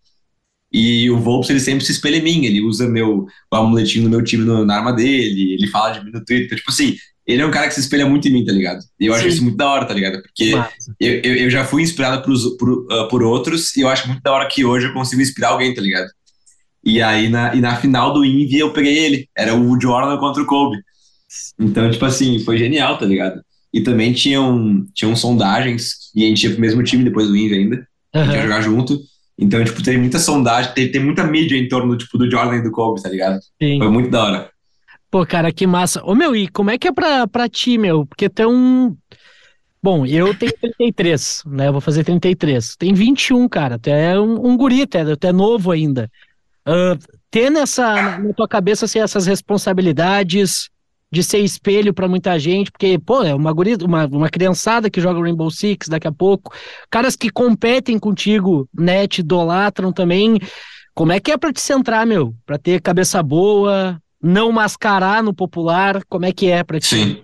[0.71, 4.09] E o Volps, ele sempre se espelha em mim, ele usa meu, o amuletinho do
[4.09, 6.95] meu time no, na arma dele, ele fala de mim no Twitter, tipo assim,
[7.25, 8.79] ele é um cara que se espelha muito em mim, tá ligado?
[8.99, 9.19] E eu Sim.
[9.19, 10.21] acho isso muito da hora, tá ligado?
[10.21, 10.53] Porque
[10.99, 12.23] eu, eu, eu, já fui inspirado
[12.57, 15.49] por, uh, por outros e eu acho muito da hora que hoje eu consigo inspirar
[15.49, 16.09] alguém, tá ligado?
[16.83, 19.29] E aí, na, e na final do Envy, eu peguei ele.
[19.37, 20.77] Era o Jordan contra o Kobe.
[21.59, 23.39] Então, tipo assim, foi genial, tá ligado?
[23.71, 27.55] E também tinham, tinham sondagens, e a gente ia pro mesmo time depois do Envy
[27.55, 27.75] ainda.
[28.15, 28.21] Uhum.
[28.21, 28.99] A gente ia jogar junto.
[29.37, 32.63] Então, tipo, teve muita sondagem, teve, teve muita mídia em torno tipo, do Jordan e
[32.63, 33.39] do Kobe, tá ligado?
[33.61, 33.77] Sim.
[33.77, 34.50] Foi muito da hora.
[35.11, 36.01] Pô, cara, que massa.
[36.05, 38.05] Ô, meu, e como é que é pra, pra ti, meu?
[38.05, 38.95] Porque tem um.
[39.83, 41.67] Bom, eu tenho 33, né?
[41.67, 42.77] Eu vou fazer 33.
[42.77, 43.77] Tem 21, cara.
[43.77, 46.09] Tu é um, um guri, é, tu é novo ainda.
[46.65, 46.97] Uh,
[47.29, 50.69] ter nessa, na tua cabeça assim, essas responsabilidades,
[51.11, 55.01] de ser espelho para muita gente, porque, pô, é uma, guri, uma, uma criançada que
[55.01, 56.53] joga Rainbow Six daqui a pouco,
[56.89, 60.39] caras que competem contigo, né, te idolatram também.
[60.93, 62.33] Como é que é para te centrar, meu?
[62.45, 66.87] Para ter cabeça boa, não mascarar no popular, como é que é para ti?
[66.87, 67.21] Sim.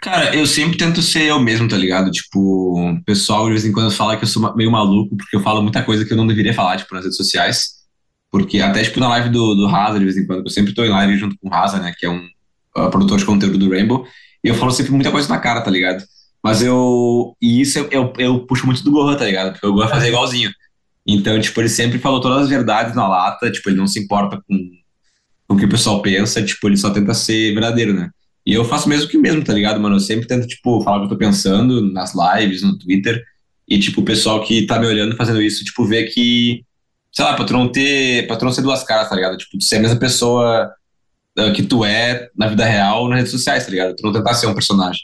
[0.00, 2.10] Cara, eu sempre tento ser eu mesmo, tá ligado?
[2.10, 5.40] Tipo, o pessoal de vez em quando fala que eu sou meio maluco, porque eu
[5.40, 7.76] falo muita coisa que eu não deveria falar, tipo, nas redes sociais.
[8.30, 10.84] Porque até, tipo, na live do, do Raza, de vez em quando, eu sempre tô
[10.84, 12.24] em live junto com o Raza, né, que é um
[12.76, 14.06] uh, produtor de conteúdo do Rainbow,
[14.44, 16.04] e eu falo sempre muita coisa na cara, tá ligado?
[16.42, 17.34] Mas eu.
[17.42, 19.52] E isso eu, eu, eu puxo muito do Gohan, tá ligado?
[19.52, 20.52] Porque o Gohan fazer igualzinho.
[21.04, 24.40] Então, tipo, ele sempre falou todas as verdades na lata, tipo, ele não se importa
[24.46, 24.70] com
[25.48, 28.10] o que o pessoal pensa, tipo, ele só tenta ser verdadeiro, né?
[28.44, 29.96] E eu faço mesmo que mesmo, tá ligado, mano?
[29.96, 33.22] Eu sempre tento, tipo, falar o que eu tô pensando nas lives, no Twitter,
[33.68, 36.64] e, tipo, o pessoal que tá me olhando fazendo isso, tipo, vê que,
[37.12, 39.36] sei lá, não ter, não ser duas caras, tá ligado?
[39.36, 40.72] Tipo, ser a mesma pessoa
[41.38, 43.96] uh, que tu é na vida real nas redes sociais, tá ligado?
[43.96, 45.02] Tu não tentar ser um personagem.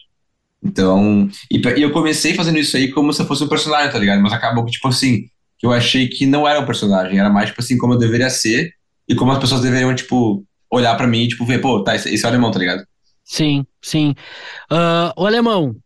[0.63, 3.99] Então, e, e, eu comecei fazendo isso aí como se eu fosse um personagem, tá
[3.99, 4.23] ligado?
[4.23, 5.27] Mas acabou que, tipo assim,
[5.59, 8.31] que eu achei que não era um personagem, era mais, tipo assim, como eu deveria
[8.31, 8.73] ser
[9.13, 12.13] e como as pessoas deveriam, tipo, olhar para mim e, tipo, ver, pô, tá, esse,
[12.13, 12.83] esse é o alemão, tá ligado?
[13.25, 14.15] Sim, sim.
[14.71, 15.77] Uh, o alemão,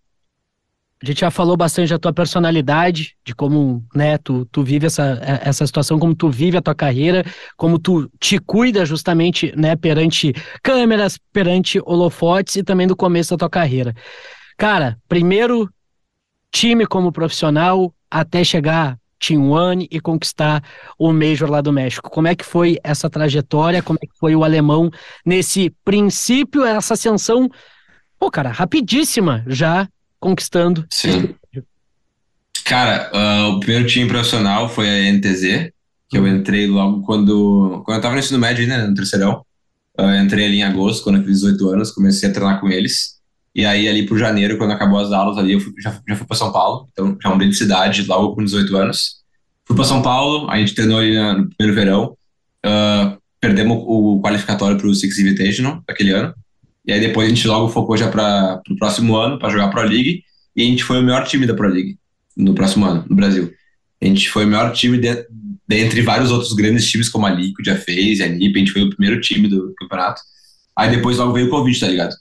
[1.03, 5.21] a gente já falou bastante da tua personalidade, de como né, tu, tu vive essa,
[5.43, 7.25] essa situação, como tu vive a tua carreira,
[7.57, 13.39] como tu te cuida justamente né, perante câmeras, perante holofotes e também do começo da
[13.39, 13.95] tua carreira.
[14.57, 15.69] Cara, primeiro
[16.51, 20.62] time como profissional até chegar Team One e conquistar
[20.98, 22.11] o Major lá do México.
[22.11, 23.83] Como é que foi essa trajetória?
[23.83, 24.90] Como é que foi o alemão
[25.24, 27.48] nesse princípio, essa ascensão,
[28.18, 30.87] pô, cara, rapidíssima já conquistando.
[30.90, 31.35] Sim.
[32.64, 35.70] Cara, uh, o primeiro time profissional foi a NTZ,
[36.09, 39.44] que eu entrei logo quando, quando eu tava no ensino médio, né, no terceirão.
[39.98, 43.15] Uh, entrei ali em agosto, quando eu fiz 18 anos, comecei a treinar com eles.
[43.57, 46.27] E aí, ali pro janeiro, quando acabou as aulas ali, eu fui, já, já fui
[46.27, 49.23] para São Paulo, então já mudei de cidade logo com 18 anos.
[49.64, 52.16] Fui para São Paulo, a gente treinou ali no primeiro verão,
[52.66, 56.35] uh, perdemos o qualificatório para o Six Invitational daquele ano.
[56.87, 59.81] E aí depois a gente logo focou já para o próximo ano, para jogar Pro
[59.81, 60.23] League,
[60.55, 61.97] e a gente foi o melhor time da Pro League
[62.37, 63.51] no próximo ano, no Brasil.
[64.03, 65.27] A gente foi o melhor time de,
[65.66, 68.83] dentre vários outros grandes times, como a Liquid já fez, a NIP, a gente foi
[68.83, 70.21] o primeiro time do campeonato.
[70.77, 72.14] Aí depois logo veio o Covid, tá ligado?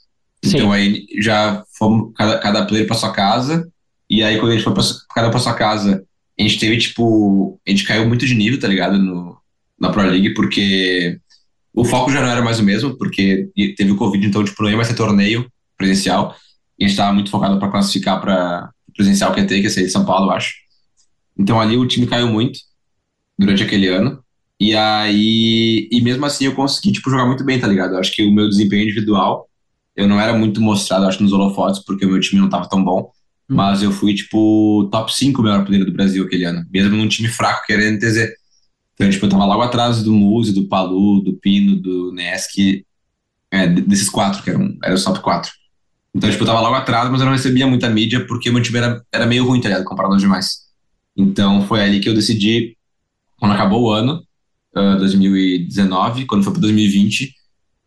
[0.44, 0.56] Sim.
[0.56, 3.68] Então aí já fomos cada, cada player para sua casa,
[4.08, 4.82] e aí quando a gente foi pra,
[5.14, 6.04] cada para sua casa,
[6.38, 7.58] a gente teve tipo.
[7.66, 8.98] A gente caiu muito de nível, tá ligado?
[8.98, 9.36] No,
[9.78, 11.18] na Pro League, porque
[11.74, 14.70] o foco já não era mais o mesmo, porque teve o Covid, então, tipo, não
[14.70, 16.34] ia mais ter torneio presencial.
[16.78, 19.90] E a gente estava muito focado para classificar para presencial QT, que ia ser de
[19.90, 20.54] São Paulo, eu acho.
[21.38, 22.58] Então ali o time caiu muito
[23.38, 24.22] durante aquele ano.
[24.58, 27.94] E aí, e mesmo assim eu consegui, tipo, jogar muito bem, tá ligado?
[27.94, 29.46] Eu acho que o meu desempenho individual,
[29.96, 32.84] eu não era muito mostrado, acho, nos holofotes, porque o meu time não tava tão
[32.84, 33.10] bom.
[33.48, 33.54] Hum.
[33.56, 37.28] Mas eu fui, tipo, top 5 melhor player do Brasil aquele ano, mesmo num time
[37.28, 38.28] fraco que era NTZ.
[38.94, 42.84] Então, tipo, eu tava logo atrás do Muse, do Palu, do Pino, do Nesk,
[43.50, 45.50] é, desses quatro, que eram, eram os top quatro.
[46.14, 48.78] Então, tipo, eu tava logo atrás, mas eu não recebia muita mídia porque meu time
[48.78, 49.84] era, era meio ruim, tá ligado?
[49.84, 50.66] Comparado aos demais.
[51.14, 52.76] Então, foi ali que eu decidi,
[53.38, 54.22] quando acabou o ano,
[54.74, 57.34] uh, 2019, quando foi pra 2020,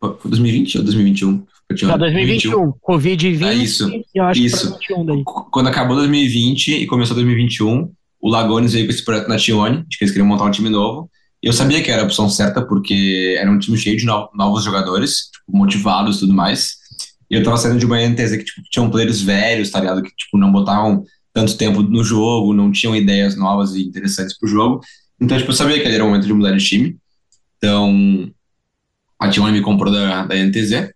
[0.00, 1.46] foi 2020 ou 2021?
[1.78, 4.78] Pra 2021, Covid-20, é isso, eu acho isso.
[4.78, 5.22] que 21 daí.
[5.24, 9.96] Quando acabou 2020 e começou 2021, o Lagones veio com esse projeto na Tione, de
[9.96, 11.08] que eles queriam montar um time novo.
[11.42, 14.64] Eu sabia que era a opção certa, porque era um time cheio de no novos
[14.64, 16.74] jogadores, tipo, motivados e tudo mais.
[17.30, 20.02] E eu tava saindo de uma NTZ que tipo, tinham players velhos, tá ligado?
[20.02, 24.48] Que tipo, não botavam tanto tempo no jogo, não tinham ideias novas e interessantes pro
[24.48, 24.80] jogo.
[25.20, 26.98] Então, tipo, eu sabia que era o momento de mudar de time.
[27.56, 28.30] Então,
[29.18, 30.90] a Tione me comprou da, da NTZ.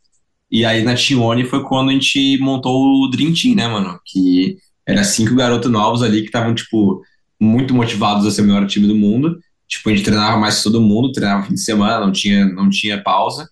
[0.54, 3.98] E aí na Tione foi quando a gente montou o Dream Team, né, mano?
[4.06, 7.02] Que era cinco garotos novos ali que estavam, tipo,
[7.40, 9.36] muito motivados a ser o melhor time do mundo.
[9.66, 12.70] Tipo, a gente treinava mais que todo mundo, treinava fim de semana, não tinha, não
[12.70, 13.48] tinha pausa.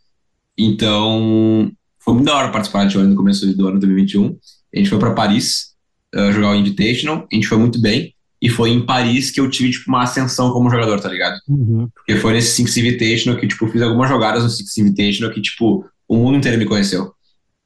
[0.56, 4.36] Então, foi muito da hora participar de no começo do ano 2021.
[4.72, 5.72] A gente foi para Paris
[6.14, 8.14] uh, jogar o Invitational, a gente foi muito bem.
[8.40, 11.36] E foi em Paris que eu tive, tipo, uma ascensão como jogador, tá ligado?
[11.48, 11.88] Uhum.
[11.92, 15.84] Porque foi nesse Six Invitational que, tipo, fiz algumas jogadas no Six Invitational que, tipo,
[16.12, 17.10] o mundo inteiro me conheceu.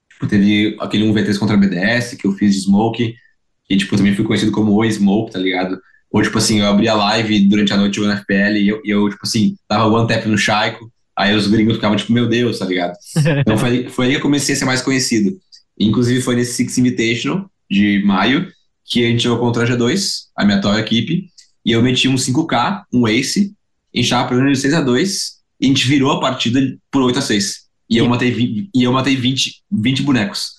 [0.09, 3.17] Tipo, teve aquele 1v3 contra a BDS que eu fiz de Smoke,
[3.65, 5.81] que, tipo, também fui conhecido como o Smoke, tá ligado?
[6.13, 9.21] Ou, tipo assim, eu abria live durante a noite jogando FPL e eu, eu tipo
[9.25, 12.95] assim, dava one tap no Shaiko, aí os gringos ficavam, tipo, meu Deus, tá ligado?
[13.41, 15.37] Então foi, foi aí que eu comecei a ser mais conhecido.
[15.77, 18.47] Inclusive foi nesse Six Invitational de maio,
[18.85, 21.27] que a gente jogou contra a G2, a minha atual equipe,
[21.65, 23.53] e eu meti um 5K, um Ace,
[23.93, 25.31] a gente tava perdendo de 6x2,
[25.61, 26.61] e a gente virou a partida
[26.93, 27.66] por 8x6.
[27.89, 30.57] E eu matei, e eu matei 20, 20 bonecos.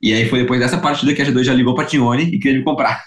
[0.00, 2.58] E aí foi depois dessa partida que a G2 já ligou pra Tione e queria
[2.58, 3.02] me comprar.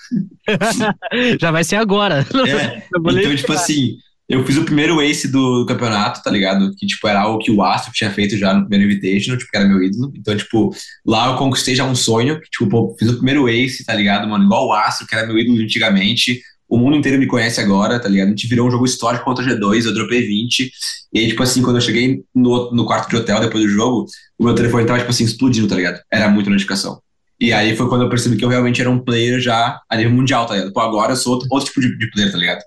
[1.39, 2.25] já vai ser agora.
[2.47, 3.95] É, então, tipo assim,
[4.27, 6.73] eu fiz o primeiro ace do, campeonato, tá ligado?
[6.75, 9.57] Que, tipo, era algo que o Astro tinha feito já no primeiro Invitational, tipo, que
[9.57, 10.11] era meu ídolo.
[10.15, 13.85] Então, tipo, lá eu conquistei já um sonho, que, tipo, pô, fiz o primeiro ace,
[13.85, 14.43] tá ligado, mano?
[14.43, 18.07] Igual o Astro, que era meu ídolo antigamente o mundo inteiro me conhece agora, tá
[18.07, 18.27] ligado?
[18.27, 20.71] A gente virou um jogo histórico contra o G2, eu dropei 20.
[21.11, 24.05] E aí, tipo assim, quando eu cheguei no, no quarto de hotel depois do jogo,
[24.39, 25.99] o meu telefone tava, tipo assim, explodindo, tá ligado?
[26.09, 27.01] Era muita notificação.
[27.37, 30.13] E aí foi quando eu percebi que eu realmente era um player já a nível
[30.13, 30.71] mundial, tá ligado?
[30.71, 32.61] Pô, agora eu sou outro, outro tipo de, de player, tá ligado?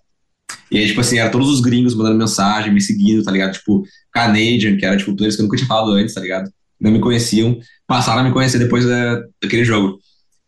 [0.70, 3.54] E aí, tipo assim, era todos os gringos mandando mensagem, me seguindo, tá ligado?
[3.54, 6.52] Tipo, Canadian, que era, tipo, players que eu nunca tinha falado antes, tá ligado?
[6.78, 9.98] Não me conheciam, passaram a me conhecer depois da, daquele jogo.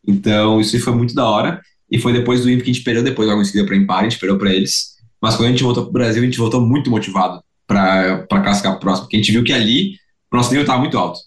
[0.06, 1.58] Então, isso foi muito da hora.
[1.90, 4.00] E foi depois do IMP que a gente perdeu depois, logo em seguida para Impar,
[4.00, 4.96] a gente perdeu para eles.
[5.20, 8.72] Mas quando a gente voltou para o Brasil, a gente voltou muito motivado para classificar
[8.72, 9.94] para o próximo, porque a gente viu que ali
[10.32, 11.18] o nosso nível estava muito alto.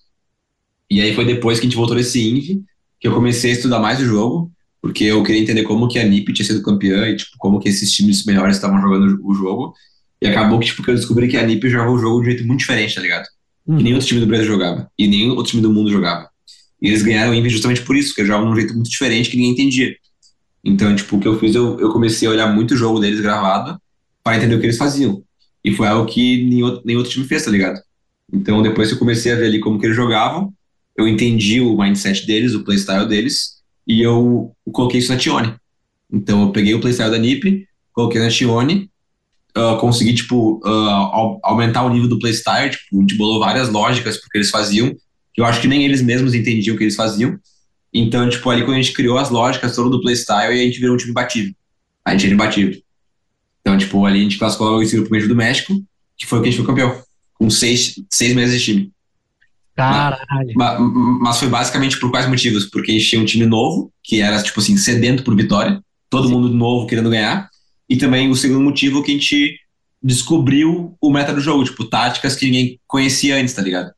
[0.90, 2.62] E aí foi depois que a gente voltou nesse INV
[3.00, 6.04] que eu comecei a estudar mais o jogo, porque eu queria entender como que a
[6.04, 9.74] NIP tinha sido campeã e tipo, como que esses times melhores estavam jogando o jogo.
[10.22, 12.32] E acabou que, tipo, que eu descobri que a NIP jogava o jogo de um
[12.32, 13.26] jeito muito diferente, tá ligado?
[13.66, 13.78] Hum.
[13.78, 14.92] Que nenhum outro time do Brasil jogava.
[14.98, 16.30] E nenhum outro time do mundo jogava.
[16.82, 18.90] E eles ganharam o INV justamente por isso, porque eles jogavam de um jeito muito
[18.90, 19.96] diferente que ninguém entendia.
[20.64, 23.22] Então, tipo, o que eu fiz, eu, eu comecei a olhar muito o jogo deles
[23.22, 23.80] gravado
[24.24, 25.24] para entender o que eles faziam.
[25.64, 27.80] E foi algo que nenhum outro, time fez, tá ligado?
[28.32, 30.54] Então, depois que eu comecei a ver ali como que eles jogavam,
[30.96, 35.56] eu entendi o mindset deles, o playstyle deles, e eu coloquei isso na Tione.
[36.12, 38.90] Então, eu peguei o playstyle da NiP, coloquei na Tione,
[39.58, 44.50] uh, consegui, tipo, uh, aumentar o nível do playstyle, tipo, bolou várias lógicas porque eles
[44.50, 44.96] faziam,
[45.34, 47.38] que eu acho que nem eles mesmos entendiam o que eles faziam,
[47.94, 50.80] então, tipo, ali quando a gente criou as lógicas todo do playstyle, e a gente
[50.80, 51.54] virou um time imbatível.
[52.06, 52.82] A gente era imbatível.
[53.62, 55.74] Então, tipo, ali a gente classificou o grupo médio do México,
[56.18, 57.02] que foi o que a gente foi campeão.
[57.34, 58.92] Com seis, seis meses de time.
[59.76, 60.54] Caralho.
[60.56, 60.80] Mas,
[61.22, 62.66] mas, foi basicamente por quais motivos?
[62.66, 65.82] Porque a gente tinha um time novo, que era, tipo assim, sedento por vitória.
[66.10, 66.34] Todo Sim.
[66.34, 67.50] mundo novo querendo ganhar.
[67.90, 69.58] E também o segundo motivo que a gente
[70.02, 73.92] descobriu o meta do jogo, tipo, táticas que ninguém conhecia antes, tá ligado?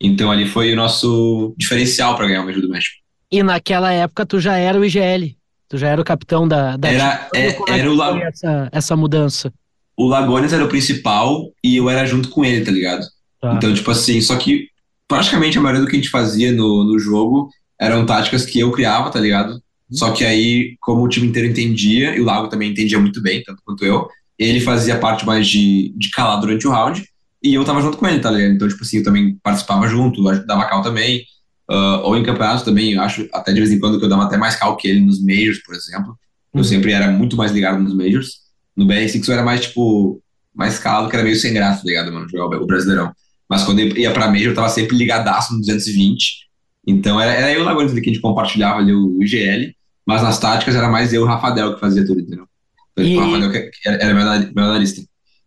[0.00, 3.01] Então ali foi o nosso diferencial para ganhar o Médio do México.
[3.32, 5.34] E naquela época tu já era o IGL,
[5.66, 6.76] tu já era o capitão da.
[6.76, 8.20] da era é, era o Lag...
[8.22, 9.50] essa, essa mudança.
[9.96, 13.06] O Lagones era o principal e eu era junto com ele, tá ligado?
[13.40, 13.54] Tá.
[13.54, 14.68] Então, tipo assim, só que
[15.08, 17.48] praticamente a maioria do que a gente fazia no, no jogo
[17.80, 19.54] eram táticas que eu criava, tá ligado?
[19.54, 19.60] Uhum.
[19.90, 23.42] Só que aí, como o time inteiro entendia, e o Lago também entendia muito bem,
[23.42, 27.04] tanto quanto eu, ele fazia parte mais de, de calar durante o round,
[27.42, 28.52] e eu tava junto com ele, tá ligado?
[28.52, 31.24] Então, tipo assim, eu também participava junto, dava cal também,
[31.70, 34.24] Uh, ou em campeonatos também, eu acho até de vez em quando que eu dava
[34.24, 36.18] até mais cal que ele nos Majors, por exemplo.
[36.52, 36.64] Eu uhum.
[36.64, 38.42] sempre era muito mais ligado nos Majors.
[38.76, 40.22] No BR6 eu era mais, tipo,
[40.54, 42.28] mais calado, que era meio sem graça, tá ligado, mano?
[42.28, 43.12] Jogar o Brasileirão.
[43.48, 46.48] Mas quando eu ia pra Major, eu tava sempre ligadaço no 220.
[46.86, 49.74] Então era, era eu e o Lagones que a gente compartilhava ali o IGL,
[50.06, 52.46] mas nas táticas era mais eu e o Rafael que fazia tudo, entendeu?
[52.92, 53.22] Então, tipo, e...
[53.22, 55.02] o Rafael que era meu analista.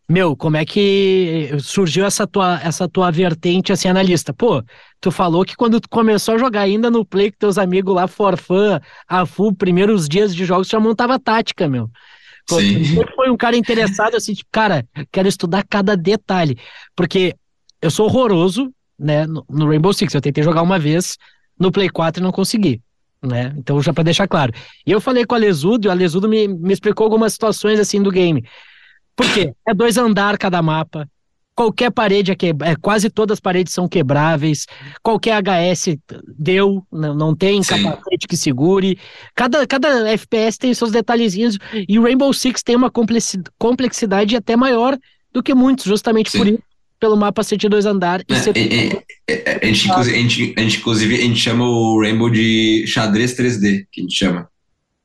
[0.07, 4.31] Meu, como é que surgiu essa tua, essa tua vertente assim, analista?
[4.31, 4.63] Pô,
[5.01, 8.07] tu falou que quando tu começou a jogar ainda no Play com teus amigos lá,
[8.07, 11.89] Forfã, a Full, primeiros dias de jogos, já montava tática, meu.
[12.47, 12.83] Pô, Sim.
[13.15, 16.55] foi um cara interessado assim, tipo, cara, quero estudar cada detalhe.
[16.95, 17.35] Porque
[17.81, 20.13] eu sou horroroso, né, no, no Rainbow Six.
[20.13, 21.17] Eu tentei jogar uma vez
[21.59, 22.79] no Play 4 e não consegui.
[23.23, 23.53] Né?
[23.57, 24.53] Então, já para deixar claro.
[24.85, 27.99] E eu falei com o Alesudo, e o Alesudo me, me explicou algumas situações assim
[27.99, 28.43] do game.
[29.15, 29.53] Por quê?
[29.67, 31.07] É dois andar cada mapa.
[31.55, 32.47] Qualquer parede é, que...
[32.47, 34.65] é quase todas as paredes são quebráveis.
[35.01, 35.97] Qualquer HS
[36.37, 37.81] deu, não, não tem Sim.
[37.81, 38.99] capacete que segure.
[39.33, 41.57] Cada, cada FPS tem seus detalhezinhos.
[41.87, 44.97] E o Rainbow Six tem uma complexi- complexidade até maior
[45.31, 46.37] do que muitos, justamente Sim.
[46.37, 46.63] por isso,
[46.99, 49.87] pelo mapa ser de dois andar e É, é, a, gente,
[50.77, 54.49] inclusive, a, gente, chama o Rainbow de xadrez 3D, que a gente chama.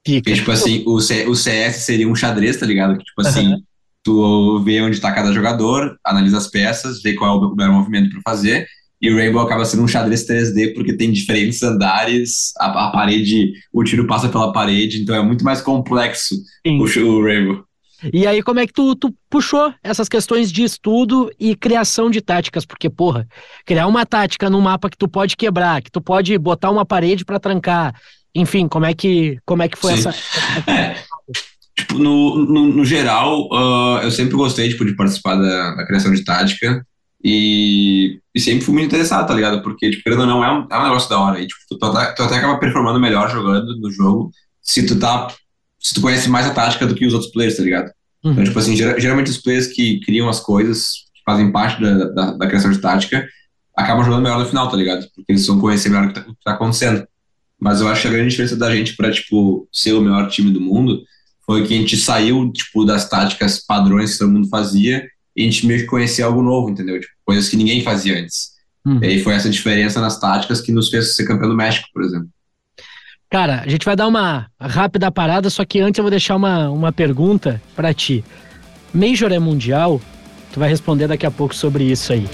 [0.05, 2.97] Porque, tipo assim, o, C, o CS seria um xadrez, tá ligado?
[2.97, 3.63] Que, tipo assim, Aham.
[4.03, 8.11] Tu vê onde tá cada jogador, analisa as peças, vê qual é o melhor movimento
[8.11, 8.67] pra fazer,
[9.01, 13.53] e o Rainbow acaba sendo um xadrez 3D porque tem diferentes andares, a, a parede,
[13.73, 16.35] o tiro passa pela parede, então é muito mais complexo
[16.67, 17.65] o, o Rainbow.
[18.13, 22.23] E aí, como é que tu, tu puxou essas questões de estudo e criação de
[22.23, 22.65] táticas?
[22.65, 23.29] Porque, porra,
[23.67, 27.27] criar uma tática num mapa que tu pode quebrar, que tu pode botar uma parede
[27.27, 27.95] pra trancar,
[28.35, 30.09] enfim, como é que, como é que foi Sim.
[30.09, 30.15] essa.
[30.71, 30.97] É,
[31.77, 36.13] tipo, no, no, no geral, ah, eu sempre gostei tipo, de participar da, da criação
[36.13, 36.85] de tática
[37.25, 39.63] e, e sempre fui muito interessado, tá ligado?
[39.63, 41.41] Porque, tipo, querendo ou não, é um, é um negócio da hora.
[41.41, 44.31] E, tipo, tu, até, tu até acaba performando melhor jogando no jogo
[44.63, 45.29] se tu tá.
[45.79, 47.91] Se tu conhece mais a tática do que os outros players, tá ligado?
[48.23, 48.45] Então, Uhum.
[48.45, 52.31] tipo assim, gera- geralmente os players que criam as coisas, que fazem parte da, da,
[52.33, 53.27] da criação de tática,
[53.75, 55.07] acabam jogando melhor no final, tá ligado?
[55.17, 57.07] Porque eles vão conhecer melhor o que tá, o que tá acontecendo.
[57.59, 60.51] Mas eu acho que a grande diferença da gente pra, tipo, ser o melhor time
[60.51, 61.01] do mundo
[61.51, 65.45] foi que a gente saiu, tipo, das táticas padrões que todo mundo fazia e a
[65.45, 67.01] gente meio que conhecia algo novo, entendeu?
[67.01, 68.51] Tipo, coisas que ninguém fazia antes.
[68.87, 69.03] Uhum.
[69.03, 72.05] E aí foi essa diferença nas táticas que nos fez ser campeão do México, por
[72.05, 72.29] exemplo.
[73.29, 76.71] Cara, a gente vai dar uma rápida parada, só que antes eu vou deixar uma,
[76.71, 78.25] uma pergunta pra ti.
[78.95, 80.01] Major é mundial?
[80.53, 82.29] Tu vai responder daqui a pouco sobre isso aí.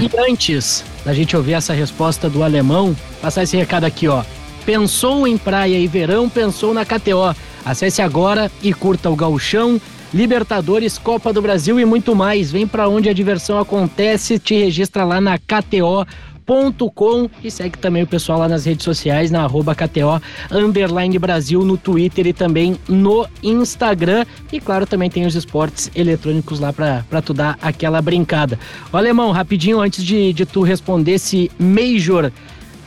[0.00, 4.24] E antes da gente ouvir essa resposta do alemão, passar esse recado aqui, ó.
[4.64, 7.34] Pensou em praia e verão, pensou na KTO.
[7.64, 9.80] Acesse agora e curta o Gauchão,
[10.12, 12.50] Libertadores, Copa do Brasil e muito mais.
[12.50, 16.06] Vem pra onde a diversão acontece, te registra lá na KTO
[16.50, 20.20] KTO.com e segue também o pessoal lá nas redes sociais, na arroba KTO
[20.50, 24.26] Underline Brasil, no Twitter e também no Instagram.
[24.52, 28.58] E claro, também tem os esportes eletrônicos lá pra tu dar aquela brincada.
[28.92, 32.32] Ô, Alemão, rapidinho, antes de, de tu responder se Major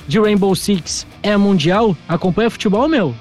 [0.07, 3.15] de Rainbow Six é mundial, acompanha futebol, meu?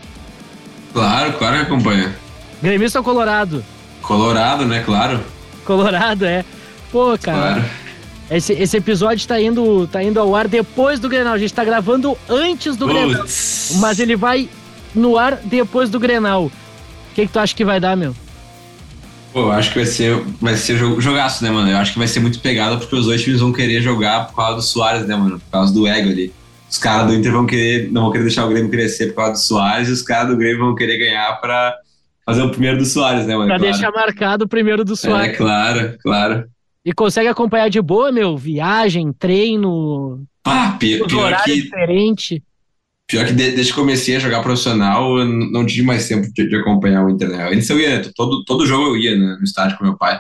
[0.93, 2.15] Claro, claro que acompanha.
[2.63, 3.65] Gremista ou Colorado?
[4.03, 4.83] Colorado, né?
[4.85, 5.21] Claro.
[5.65, 6.45] Colorado, é.
[6.91, 7.39] Pô, cara.
[7.39, 7.65] Claro.
[8.31, 11.35] Esse, esse episódio tá indo, tá indo ao ar depois do Grenal.
[11.35, 13.21] A gente tá gravando antes do Grenal.
[13.21, 13.73] Putz.
[13.77, 14.49] Mas ele vai
[14.95, 16.45] no ar depois do Grenal.
[16.45, 18.15] O que, que tu acha que vai dar, meu?
[19.33, 21.71] Pô, eu acho que vai ser, vai ser jogaço, né, mano?
[21.71, 24.37] Eu acho que vai ser muito pegada porque os dois times vão querer jogar por
[24.37, 25.39] causa do Soares, né, mano?
[25.39, 26.33] Por causa do ego ali.
[26.73, 29.33] Os caras do Inter vão querer, não vão querer deixar o Grêmio crescer por causa
[29.33, 31.77] do Soares e os caras do Grêmio vão querer ganhar pra
[32.25, 33.49] fazer o primeiro do Soares, né, mano?
[33.49, 33.73] Pra Claro.
[33.75, 35.37] deixar marcado o primeiro do É, Soares.
[35.37, 36.45] claro, claro.
[36.83, 38.39] E consegue acompanhar de boa, meu?
[38.39, 42.41] Viagem, treino, Pá, pior horários que, diferentes.
[43.07, 46.49] pior que de- desde que comecei a jogar profissional, eu não tive mais tempo de,
[46.49, 47.51] de acompanhar o Inter, né?
[47.53, 50.19] Antes eu ia, todo, todo jogo eu ia né, no estádio com meu pai.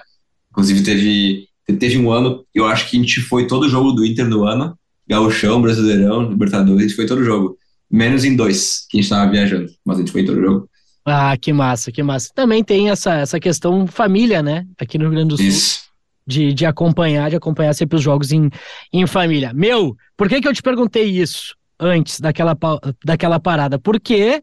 [0.51, 1.47] Inclusive teve,
[1.79, 4.77] teve um ano, eu acho que a gente foi todo jogo do Inter no ano,
[5.12, 7.57] Gauchão, Brasileirão, Libertadores, a gente foi todo jogo.
[7.90, 10.68] Menos em dois, que a gente tava viajando, mas a gente foi todo jogo.
[11.05, 12.31] Ah, que massa, que massa.
[12.35, 14.64] Também tem essa, essa questão família, né?
[14.79, 15.46] Aqui no Rio Grande do Sul.
[15.46, 15.83] Isso.
[16.27, 18.48] de, de acompanhar, de acompanhar sempre os jogos em,
[18.92, 19.53] em família.
[19.53, 22.57] Meu, por que, que eu te perguntei isso antes daquela,
[23.05, 23.79] daquela parada?
[23.79, 24.42] Porque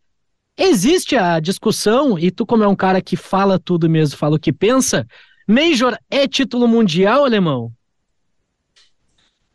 [0.58, 4.40] existe a discussão, e tu, como é um cara que fala tudo mesmo, fala o
[4.40, 5.08] que pensa,
[5.48, 7.72] Major é título mundial, alemão?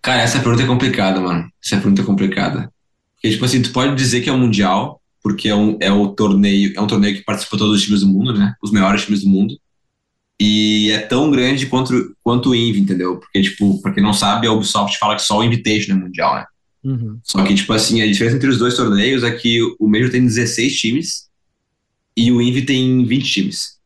[0.05, 1.51] Cara, essa pergunta é complicada, mano.
[1.65, 2.71] Essa pergunta é complicada.
[3.15, 6.09] Porque, tipo assim, tu pode dizer que é um mundial, porque é, um, é o
[6.09, 8.55] torneio, é um torneio que participa todos os times do mundo, né?
[8.63, 9.59] Os melhores times do mundo.
[10.39, 13.17] E é tão grande quanto, quanto o Invi, entendeu?
[13.17, 16.35] Porque, tipo, pra quem não sabe, a Ubisoft fala que só o Invitation é mundial,
[16.35, 16.45] né?
[16.85, 17.19] Uhum.
[17.25, 20.23] Só que, tipo assim, a diferença entre os dois torneios é que o Major tem
[20.23, 21.31] 16 times
[22.15, 23.79] e o Invi tem 20 times.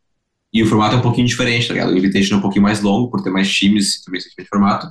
[0.52, 1.92] E o formato é um pouquinho diferente, tá ligado?
[1.92, 4.48] O Invitation é um pouquinho mais longo, por ter mais times e também esse de
[4.48, 4.88] formato,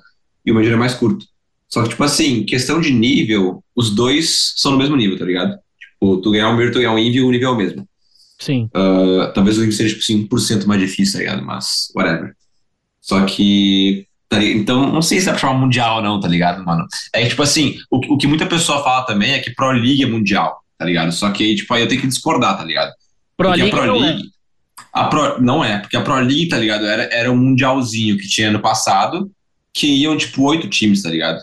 [0.48, 1.26] e o Major é mais curto.
[1.68, 5.60] Só que, tipo assim, questão de nível, os dois são no mesmo nível, tá ligado?
[5.78, 7.88] Tipo, tu ganhar um Major, tu ganhar um Invi, o nível é o mesmo.
[8.40, 8.70] Sim.
[8.74, 11.46] Uh, talvez o Invi seja, tipo assim, 1% mais difícil, tá ligado?
[11.46, 12.34] Mas, whatever.
[13.02, 14.08] Só que.
[14.30, 16.88] tá então, não sei se dá pra chamar mundial ou não, tá ligado, mano?
[17.14, 20.04] É que, tipo assim, o, o que muita pessoa fala também é que Pro League
[20.04, 21.12] é mundial, tá ligado?
[21.12, 22.94] Só que, tipo, aí eu tenho que discordar, tá ligado?
[23.36, 24.08] Pro Porque League a Pro não é.
[24.08, 24.30] League.
[24.94, 26.86] A Pro, não é, porque a Pro League, tá ligado?
[26.86, 29.30] Era, era um mundialzinho que tinha no passado,
[29.78, 31.40] que iam, tipo, oito times, tá ligado?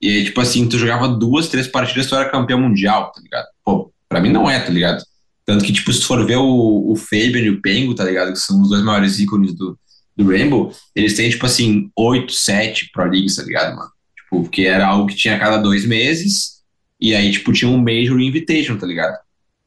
[0.00, 3.46] E aí, tipo assim, tu jogava duas, três partidas, tu era campeão mundial, tá ligado?
[3.64, 5.02] Pô, pra mim não é, tá ligado?
[5.44, 8.32] Tanto que, tipo, se tu for ver o, o Fabian e o Pengo, tá ligado?
[8.32, 9.78] Que são os dois maiores ícones do,
[10.16, 13.90] do Rainbow, eles têm, tipo assim, 8, 7 Pro Leagues, tá ligado, mano?
[14.16, 16.58] Tipo, porque era algo que tinha a cada dois meses,
[17.00, 19.16] e aí, tipo, tinha um Major Invitation, tá ligado?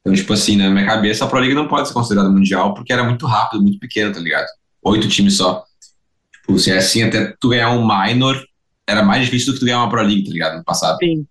[0.02, 2.92] Então, tipo assim, na minha cabeça, a Pro League não pode ser considerada mundial, porque
[2.92, 4.48] era muito rápido, muito pequeno, tá ligado?
[4.84, 5.64] Oito times só.
[6.42, 8.44] Tipo, se é assim, até tu ganhar um minor,
[8.88, 10.58] era mais difícil do que tu ganhar uma Pro League, tá ligado?
[10.58, 10.98] No passado.
[11.00, 11.26] Sim.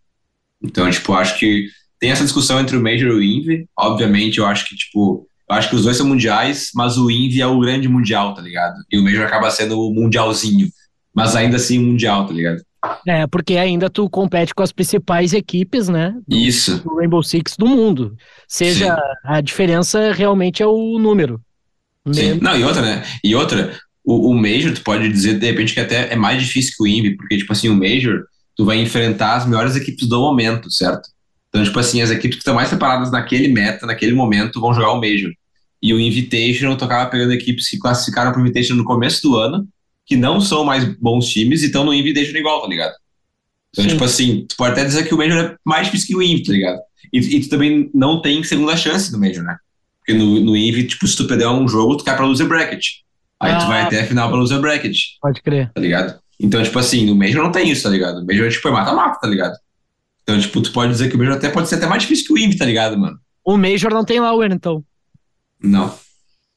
[0.63, 1.67] Então, tipo, acho que
[1.99, 3.69] tem essa discussão entre o Major e o Invi.
[3.77, 7.41] Obviamente, eu acho que, tipo, eu acho que os dois são mundiais, mas o Invi
[7.41, 8.75] é o grande mundial, tá ligado?
[8.91, 10.69] E o Major acaba sendo o mundialzinho.
[11.15, 12.63] Mas ainda assim, mundial, tá ligado?
[13.07, 16.15] É, porque ainda tu compete com as principais equipes, né?
[16.27, 16.83] Do, Isso.
[16.83, 18.17] do Rainbow Six do mundo.
[18.49, 19.03] Seja, Sim.
[19.25, 21.41] a diferença realmente é o número.
[22.11, 22.39] Sim.
[22.41, 23.05] Não, e outra, né?
[23.23, 26.75] E outra, o, o Major, tu pode dizer, de repente, que até é mais difícil
[26.77, 28.25] que o Invi, porque, tipo assim, o Major,
[28.57, 31.09] tu vai enfrentar as melhores equipes do momento, certo?
[31.49, 34.93] Então, tipo assim, as equipes que estão mais preparadas naquele meta, naquele momento, vão jogar
[34.93, 35.33] o Major.
[35.83, 39.67] E o Invitational, tu acaba pegando equipes que classificaram pro Invitational no começo do ano,
[40.07, 42.95] que não são mais bons times e estão no Invitational igual, tá ligado?
[43.73, 43.91] Então, Sim.
[43.91, 46.43] tipo assim, tu pode até dizer que o Major é mais difícil que o Invi,
[46.43, 46.81] tá ligado?
[47.13, 49.57] E, e tu também não tem segunda chance no Major, né?
[49.99, 52.85] Porque no, no Invi, tipo, se tu perder um jogo, tu cai pra loser bracket.
[53.41, 53.69] Aí tu Ah.
[53.69, 55.71] vai até a final pra loser bracket, Pode crer.
[55.73, 56.19] tá ligado?
[56.39, 58.19] Então, tipo assim, no Major não tem isso, tá ligado?
[58.21, 59.55] O Major, tipo, é mata-mata, tá ligado?
[60.23, 62.33] Então, tipo, tu pode dizer que o Major até pode ser até mais difícil que
[62.35, 63.19] o Invi, tá ligado, mano?
[63.45, 64.85] O Major não tem Lauer, então.
[65.63, 65.95] Não.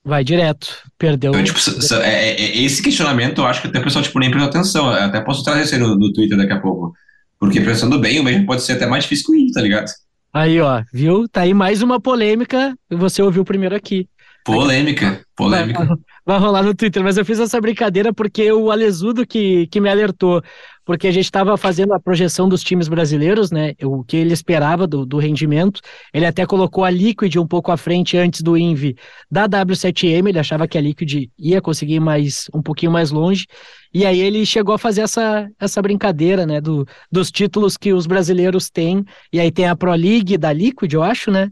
[0.05, 0.75] Vai direto.
[0.97, 1.31] Perdeu.
[1.31, 1.59] Então, tipo,
[2.01, 4.85] é- é- é- esse questionamento eu acho que até o pessoal, tipo, nem prestou atenção.
[4.91, 6.93] Eu até posso trazer isso aí no, no Twitter daqui a pouco.
[7.39, 9.89] Porque pensando bem, o Major pode ser até mais difícil que o Invi, tá ligado?
[10.33, 11.27] Aí, ó, viu?
[11.29, 12.75] Tá aí mais uma polêmica.
[12.89, 14.07] Você ouviu primeiro aqui.
[14.43, 15.85] Polêmica, polêmica.
[15.85, 19.79] Vai, vai rolar no Twitter, mas eu fiz essa brincadeira porque o Alesudo que, que
[19.79, 20.43] me alertou,
[20.85, 23.73] porque a gente estava fazendo a projeção dos times brasileiros, né?
[23.81, 25.79] O que ele esperava do, do rendimento.
[26.13, 28.95] Ele até colocou a Liquid um pouco à frente antes do Invi
[29.31, 33.47] da W7M, ele achava que a Liquid ia conseguir mais um pouquinho mais longe.
[33.93, 36.59] E aí ele chegou a fazer essa, essa brincadeira, né?
[36.59, 39.05] Do, dos títulos que os brasileiros têm.
[39.31, 41.49] E aí tem a Pro League da Liquid, eu acho, né?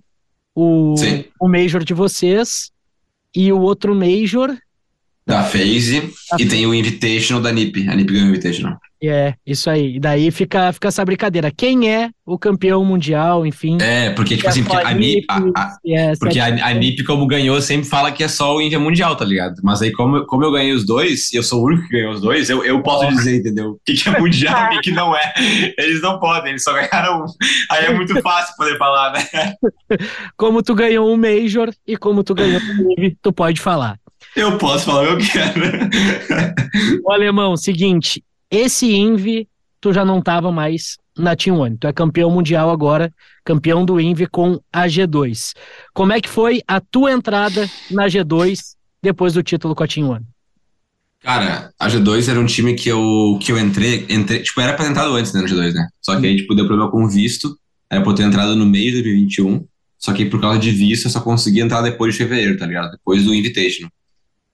[0.54, 1.24] O, Sim.
[1.40, 2.70] o Major de vocês
[3.36, 4.56] e o outro Major
[5.26, 7.88] Da FaZe e tem o Invitational da NiP.
[7.88, 8.78] A NiP ganhou o Invitational.
[9.04, 9.96] É, isso aí.
[9.96, 11.50] E daí fica, fica essa brincadeira.
[11.52, 13.78] Quem é o campeão mundial, enfim.
[13.82, 17.26] É, porque, tipo assim, porque a NiP, a- a- é, Porque a, a NiP, como
[17.26, 19.56] ganhou, sempre fala que é só o India Mundial, tá ligado?
[19.64, 22.14] Mas aí, como, como eu ganhei os dois, e eu sou o único que ganhou
[22.14, 23.72] os dois, eu, eu posso dizer, entendeu?
[23.72, 25.34] O que, que é Mundial e o que, não é.
[25.80, 27.26] Eles não podem, eles só ganharam um.
[27.72, 29.54] Aí é muito fácil poder falar, né?
[30.38, 33.98] Como tu ganhou um Major e como tu ganhou um Invi, tu pode falar.
[34.36, 37.02] Eu posso falar o que eu quero.
[37.04, 39.48] O alemão, seguinte, esse Invi,
[39.80, 41.78] tu já não tava mais na Team One.
[41.78, 43.12] Tu é campeão mundial agora,
[43.46, 45.54] campeão do Invi com a G2.
[45.94, 50.10] Como é que foi a tua entrada na G2 depois do título com a Team
[50.10, 50.26] One?
[51.22, 54.42] Cara, a G2 era um time que eu, que eu entrei, entrei.
[54.42, 55.88] Tipo, era pra antes né, no G2, né?
[56.02, 57.58] Só que aí, tipo, deu problema com visto.
[57.90, 59.66] Era pra ter entrado no meio de 2021.
[60.00, 62.92] Só que por causa de visto, eu só consegui entrar depois de fevereiro, tá ligado?
[62.92, 63.92] Depois do Invitational.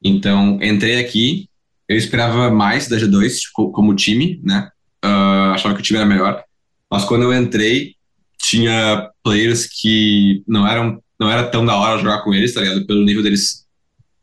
[0.03, 1.47] Então, entrei aqui.
[1.87, 4.69] Eu esperava mais da G2 tipo, como time, né?
[5.01, 6.43] Ah, achava que o time era melhor.
[6.91, 7.95] Mas quando eu entrei,
[8.37, 12.85] tinha players que não eram não era tão da hora jogar com eles, tá ligado?
[12.85, 13.65] Pelo nível deles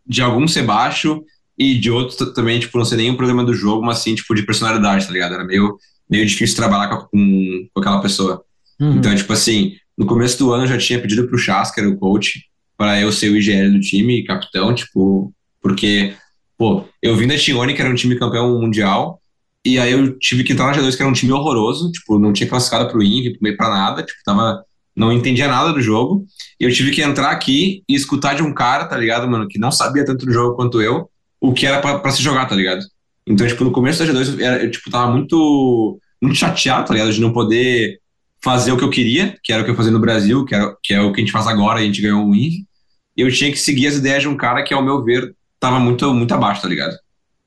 [0.07, 1.25] de alguns ser baixo
[1.59, 4.43] e de outros também, tipo, não ser nenhum problema do jogo, mas sim, tipo, de
[4.43, 5.35] personalidade, tá ligado?
[5.35, 5.77] Era meio,
[6.09, 8.45] meio difícil trabalhar com, com, com aquela pessoa.
[8.81, 8.97] Uhum.
[8.97, 11.89] Então, tipo assim, no começo do ano eu já tinha pedido pro Chas, que era
[11.89, 12.45] o coach,
[12.77, 16.15] para eu ser o IGL do time, capitão, tipo, porque,
[16.57, 19.21] pô, eu vim da Tione, que era um time campeão mundial,
[19.65, 22.33] e aí eu tive que entrar na G2, que era um time horroroso, tipo, não
[22.33, 24.63] tinha classificado pro meio pra nada, tipo, tava,
[24.95, 26.27] não entendia nada do jogo,
[26.61, 29.59] e eu tive que entrar aqui e escutar de um cara, tá ligado, mano, que
[29.59, 31.09] não sabia tanto do jogo quanto eu,
[31.41, 32.85] o que era pra, se jogar, tá ligado?
[33.27, 37.13] Então, tipo, no começo da G2, eu, eu, tipo, tava muito, muito chateado, tá ligado,
[37.13, 37.99] de não poder
[38.43, 40.77] fazer o que eu queria, que era o que eu fazia no Brasil, que, era,
[40.83, 42.67] que é o que a gente faz agora, a gente ganhou o Invi,
[43.17, 45.35] e eu tinha que seguir as ideias de um cara que, ao meu ver,
[45.65, 46.95] tava muito, muito abaixo, tá ligado?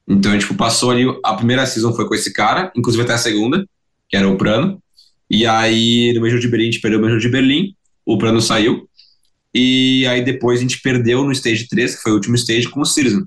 [0.07, 3.63] Então, tipo, passou ali, a primeira season foi com esse cara, inclusive até a segunda,
[4.09, 4.81] que era o Prano,
[5.29, 8.41] e aí no Major de Berlim a gente perdeu o Major de Berlim, o Prano
[8.41, 8.87] saiu,
[9.53, 12.79] e aí depois a gente perdeu no Stage 3, que foi o último stage, com
[12.81, 13.23] o Citizen.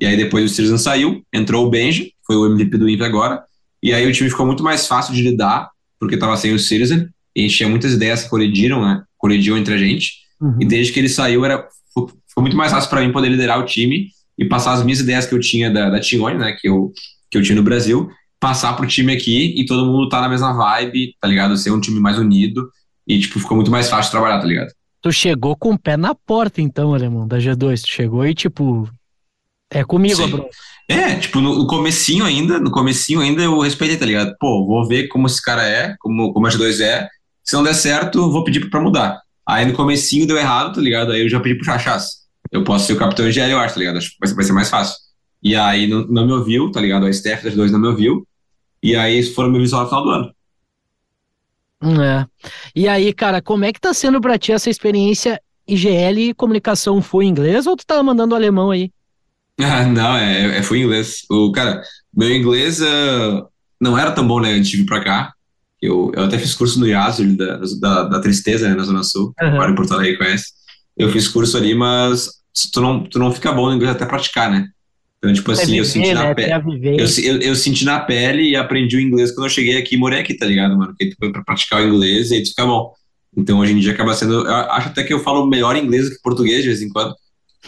[0.00, 3.04] E aí depois o Citizen saiu, entrou o Benji, que foi o MVP do Invi
[3.04, 3.42] agora,
[3.82, 7.08] e aí o time ficou muito mais fácil de lidar, porque tava sem o Citizen,
[7.34, 9.02] e a gente tinha muitas ideias que colidiram, né?
[9.16, 10.56] Colidiam entre a gente, Uhum.
[10.60, 11.66] e desde que ele saiu, era,
[12.28, 14.08] ficou muito mais fácil para mim poder liderar o time
[14.38, 16.56] e passar as minhas ideias que eu tinha da, da Tione, né?
[16.58, 16.92] Que eu,
[17.30, 18.08] que eu tinha no Brasil,
[18.38, 21.56] passar pro time aqui e todo mundo tá na mesma vibe, tá ligado?
[21.56, 22.70] Ser um time mais unido
[23.06, 24.72] e, tipo, ficou muito mais fácil trabalhar, tá ligado?
[25.02, 27.82] Tu chegou com o pé na porta, então, alemão, da G2.
[27.82, 28.88] Tu chegou e, tipo,
[29.70, 30.30] é comigo, Sim.
[30.30, 30.48] bro.
[30.90, 34.34] É, tipo, no, no comecinho ainda, no comecinho ainda eu respeitei, tá ligado?
[34.40, 37.08] Pô, vou ver como esse cara é, como, como a G2 é.
[37.44, 39.20] Se não der certo, vou pedir pra mudar.
[39.46, 41.12] Aí no comecinho deu errado, tá ligado?
[41.12, 42.17] Aí eu já pedi pro Chachás.
[42.50, 43.98] Eu posso ser o capitão IGL, eu acho, tá ligado?
[43.98, 44.96] Acho que vai ser, mais fácil.
[45.42, 47.06] E aí não, não me ouviu, tá ligado?
[47.06, 48.26] A Steph das dois não me ouviu.
[48.82, 50.34] E aí foram me avisar no final do ano.
[52.02, 52.26] É.
[52.74, 57.00] E aí, cara, como é que tá sendo pra ti essa experiência IGL e comunicação
[57.00, 58.90] foi em inglês ou tu tá mandando alemão aí?
[59.60, 61.24] Ah, não, é, é, foi em inglês.
[61.30, 61.82] O, cara,
[62.14, 63.46] meu inglês ah,
[63.80, 65.32] não era tão bom, né, antes de vir pra cá.
[65.80, 69.32] Eu, eu até fiz curso no IASO da, da, da Tristeza, né, na Zona Sul.
[69.40, 69.54] Aham.
[69.54, 70.46] Agora em Porto Alegre conhece.
[70.96, 72.28] Eu fiz curso ali, mas
[72.72, 74.68] tu não, tu não fica bom no inglês até praticar, né?
[75.18, 76.34] Então, tipo assim, eu senti na né?
[76.34, 76.52] pele.
[76.52, 77.00] Até a viver.
[77.00, 79.98] Eu, eu, eu senti na pele e aprendi o inglês quando eu cheguei aqui e
[79.98, 80.92] morei aqui, tá ligado, mano?
[80.92, 82.92] Porque tu foi pra praticar o inglês e aí tu fica bom.
[83.36, 84.46] Então hoje em dia acaba sendo.
[84.46, 87.14] Eu acho até que eu falo melhor inglês do que português de vez em quando.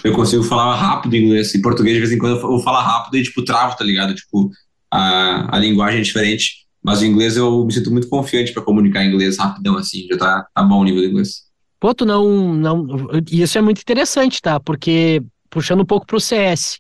[0.03, 1.53] Eu consigo falar rápido inglês.
[1.55, 4.15] E português de vez em quando eu falo rápido e, tipo, travo, tá ligado?
[4.15, 4.51] Tipo,
[4.91, 6.61] a, a linguagem é diferente.
[6.83, 10.07] Mas o inglês eu me sinto muito confiante pra comunicar inglês rapidão, assim.
[10.11, 11.50] Já tá, tá bom o nível do inglês.
[11.81, 12.87] Pô, tu não, não.
[13.33, 14.61] Isso é muito interessante, tá?
[14.61, 16.79] Porque, puxando um pouco pro CS,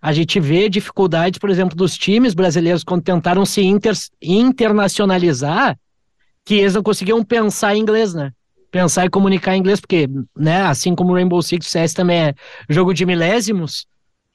[0.00, 5.78] a gente vê dificuldades, por exemplo, dos times brasileiros quando tentaram se inter, internacionalizar,
[6.44, 8.30] que eles não conseguiam pensar em inglês, né?
[8.70, 12.18] Pensar e comunicar em inglês, porque, né, assim como o Rainbow Six, o CS também
[12.18, 12.34] é
[12.68, 13.86] jogo de milésimos,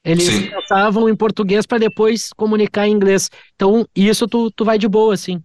[0.04, 0.50] eles Sim.
[0.50, 3.30] pensavam em português para depois comunicar em inglês.
[3.56, 5.44] Então, isso tu, tu vai de boa, assim.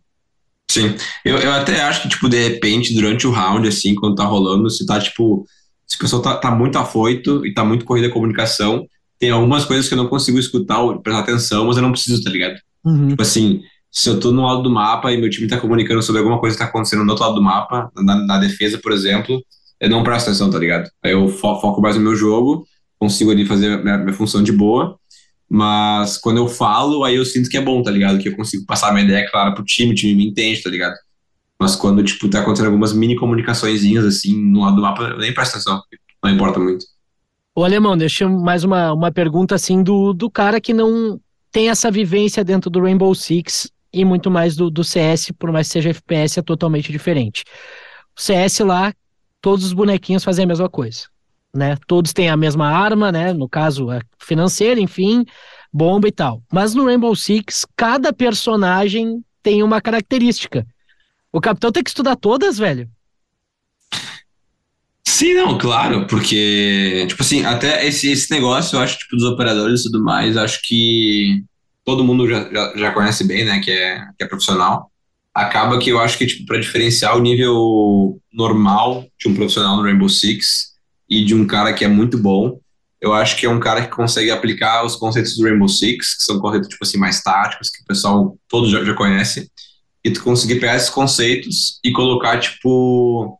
[0.72, 0.94] Sim.
[1.24, 4.70] Eu, eu até acho que, tipo, de repente, durante o round, assim, quando tá rolando,
[4.70, 5.44] se tá, tipo,
[5.86, 8.86] se o pessoal tá, tá muito afoito e tá muito corrida a comunicação,
[9.18, 12.22] tem algumas coisas que eu não consigo escutar ou prestar atenção, mas eu não preciso,
[12.22, 12.56] tá ligado?
[12.84, 13.08] Uhum.
[13.08, 13.60] Tipo assim,
[13.90, 16.56] se eu tô no lado do mapa e meu time tá comunicando sobre alguma coisa
[16.56, 19.40] que tá acontecendo no outro lado do mapa, na, na defesa, por exemplo,
[19.80, 20.88] eu não presto atenção, tá ligado?
[21.04, 22.64] Aí eu fo- foco mais no meu jogo,
[22.98, 24.96] consigo ali fazer minha, minha função de boa,
[25.54, 28.18] mas quando eu falo, aí eu sinto que é bom, tá ligado?
[28.18, 30.70] Que eu consigo passar a minha ideia clara pro time, o time me entende, tá
[30.70, 30.94] ligado?
[31.60, 35.56] Mas quando, tipo, tá acontecendo algumas mini comunicaçõezinhas, assim, no lado do mapa, nem presto
[35.56, 35.82] atenção,
[36.24, 36.86] não importa muito.
[37.54, 41.90] Ô, Alemão, deixa mais uma, uma pergunta assim do, do cara que não tem essa
[41.90, 45.90] vivência dentro do Rainbow Six e muito mais do, do CS, por mais que seja
[45.90, 47.44] FPS, é totalmente diferente.
[48.16, 48.94] O CS lá,
[49.42, 51.08] todos os bonequinhos fazem a mesma coisa,
[51.54, 51.76] né?
[51.86, 53.32] Todos têm a mesma arma, né?
[53.32, 53.88] No caso,
[54.18, 55.24] financeira, enfim,
[55.72, 56.42] bomba e tal.
[56.52, 60.66] Mas no Rainbow Six, cada personagem tem uma característica.
[61.32, 62.88] O capitão tem que estudar todas, velho.
[65.04, 69.80] Sim, não, claro, porque, tipo assim, até esse, esse negócio, eu acho, tipo, dos operadores
[69.80, 71.44] e tudo mais, acho que
[71.84, 74.90] todo mundo já, já, já conhece bem, né, que é, que é profissional.
[75.34, 79.82] Acaba que eu acho que, tipo, para diferenciar o nível normal de um profissional no
[79.82, 80.71] Rainbow Six
[81.20, 82.58] e de um cara que é muito bom,
[83.00, 86.22] eu acho que é um cara que consegue aplicar os conceitos do Rainbow Six, que
[86.22, 89.50] são conceitos, tipo assim, mais táticos, que o pessoal todo já, já conhece,
[90.04, 93.38] e tu conseguir pegar esses conceitos e colocar, tipo,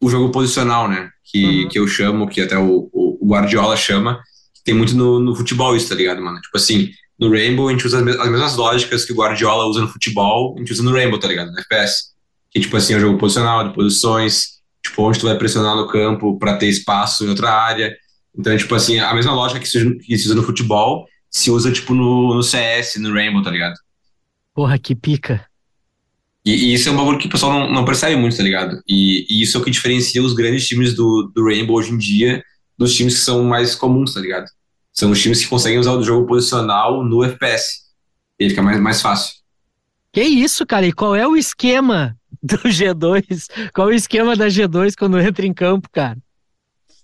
[0.00, 1.10] o jogo posicional, né?
[1.24, 1.68] Que, Uhum.
[1.68, 4.20] que eu chamo, que até o, o Guardiola chama,
[4.54, 6.40] que tem muito no, no futebol isso, tá ligado, mano?
[6.40, 9.66] Tipo assim, no Rainbow a gente usa as, mes- as mesmas lógicas que o Guardiola
[9.66, 11.50] usa no futebol, a gente usa no Rainbow, tá ligado?
[11.52, 12.12] No FPS.
[12.50, 15.88] Que, tipo assim, é o jogo posicional, de posições, tipo, onde tu vai pressionar no
[15.88, 17.96] campo pra ter espaço em outra área.
[18.36, 22.34] Então, tipo assim, a mesma lógica que se, usa- no futebol, se usa, tipo, no,
[22.34, 23.74] no CS, no Rainbow, tá ligado?
[24.54, 25.48] Porra, que pica.
[26.44, 28.80] E, e isso é um bagulho que o pessoal não, não percebe muito, tá ligado?
[28.88, 31.98] E, e isso é o que diferencia os grandes times do, do Rainbow hoje em
[31.98, 32.42] dia
[32.76, 34.46] dos times que são mais comuns, tá ligado?
[34.92, 37.80] São os times que conseguem usar o jogo posicional no FPS.
[38.38, 39.32] E aí fica mais, mais fácil.
[40.12, 40.86] Que isso, cara?
[40.86, 43.48] E qual é o esquema do G2?
[43.74, 46.18] Qual é o esquema da G2 quando entra em campo, cara?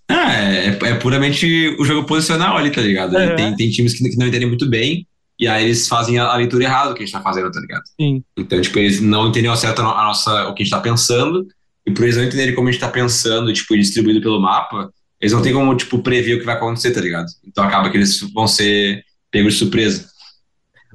[0.07, 3.15] Ah, é, é puramente o jogo posicional ali, tá ligado?
[3.15, 3.35] Uhum.
[3.35, 5.07] Tem, tem times que, que não entendem muito bem,
[5.39, 7.59] e aí eles fazem a, a leitura errada do que a gente tá fazendo, tá
[7.59, 7.83] ligado?
[7.99, 8.23] Sim.
[8.37, 10.73] Então, tipo, eles não entendem ao certo a, no- a nossa, o que a gente
[10.73, 11.47] tá pensando,
[11.85, 15.33] e por eles não entenderem como a gente tá pensando, tipo, distribuído pelo mapa, eles
[15.33, 17.25] não têm como, tipo, prever o que vai acontecer, tá ligado?
[17.45, 20.07] Então acaba que eles vão ser pegos de surpresa.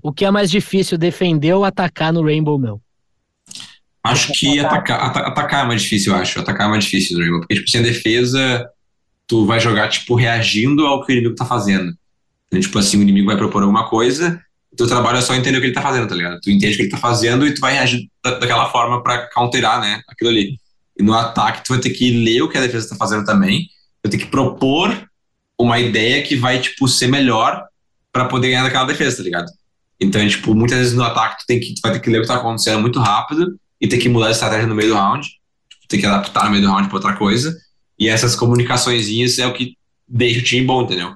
[0.03, 2.81] O que é mais difícil, defender ou atacar no Rainbow, meu?
[4.03, 6.40] Acho que atacar, ata- atacar é mais difícil, eu acho.
[6.40, 8.66] Atacar é mais difícil Rainbow, porque, tipo, sem defesa,
[9.26, 11.92] tu vai jogar, tipo, reagindo ao que o inimigo tá fazendo.
[12.46, 14.40] Então, tipo assim, o inimigo vai propor alguma coisa,
[14.76, 16.40] teu trabalho é só entender o que ele tá fazendo, tá ligado?
[16.40, 19.28] Tu entende o que ele tá fazendo e tu vai reagir da- daquela forma pra
[19.32, 20.59] counterar, né, aquilo ali.
[20.98, 23.68] E no ataque, tu vai ter que ler o que a defesa tá fazendo também,
[24.03, 25.09] vai ter que propor
[25.59, 27.64] uma ideia que vai, tipo, ser melhor
[28.12, 29.46] pra poder ganhar daquela defesa, tá ligado?
[30.01, 32.22] Então, tipo, muitas vezes no ataque tu, tem que, tu vai ter que ler o
[32.22, 35.26] que tá acontecendo muito rápido e ter que mudar a estratégia no meio do round,
[35.26, 37.57] tipo, ter que adaptar no meio do round pra outra coisa.
[37.99, 39.76] E essas comunicaçõezinhas é o que
[40.07, 41.14] deixa o time bom, entendeu?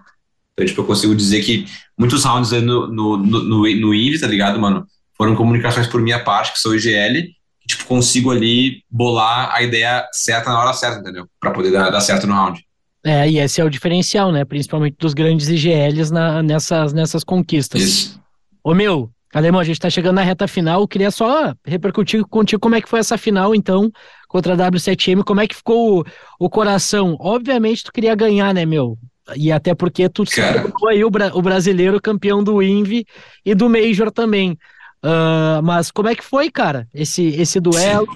[0.53, 1.67] Então, tipo, eu consigo dizer que
[1.99, 4.87] muitos rounds no, no, no, no, no tá ligado, mano?
[5.17, 7.23] Foram comunicações por minha parte, que sou IGL,
[7.61, 11.29] que, tipo, consigo ali bolar a ideia certa na hora certa, entendeu?
[11.41, 12.65] Pra poder dar, dar certo no round.
[13.05, 14.45] É, e esse é o diferencial, né?
[14.45, 17.83] Principalmente dos grandes IGLs na, nessas, nessas conquistas.
[17.83, 18.21] Isso.
[18.63, 20.87] Ô meu, Alemão, a gente tá chegando na reta final.
[20.87, 23.91] Queria só repercutir contigo como é que foi essa final, então,
[24.29, 25.25] contra a W7M.
[25.25, 26.05] Como é que ficou o,
[26.39, 27.17] o coração?
[27.19, 28.97] Obviamente, tu queria ganhar, né, meu?
[29.37, 33.05] E até porque tu tornou aí o, o brasileiro campeão do INVI
[33.45, 34.57] e do Major também.
[35.05, 36.89] Ah, mas como é que foi, cara?
[36.95, 38.07] Esse, esse duelo,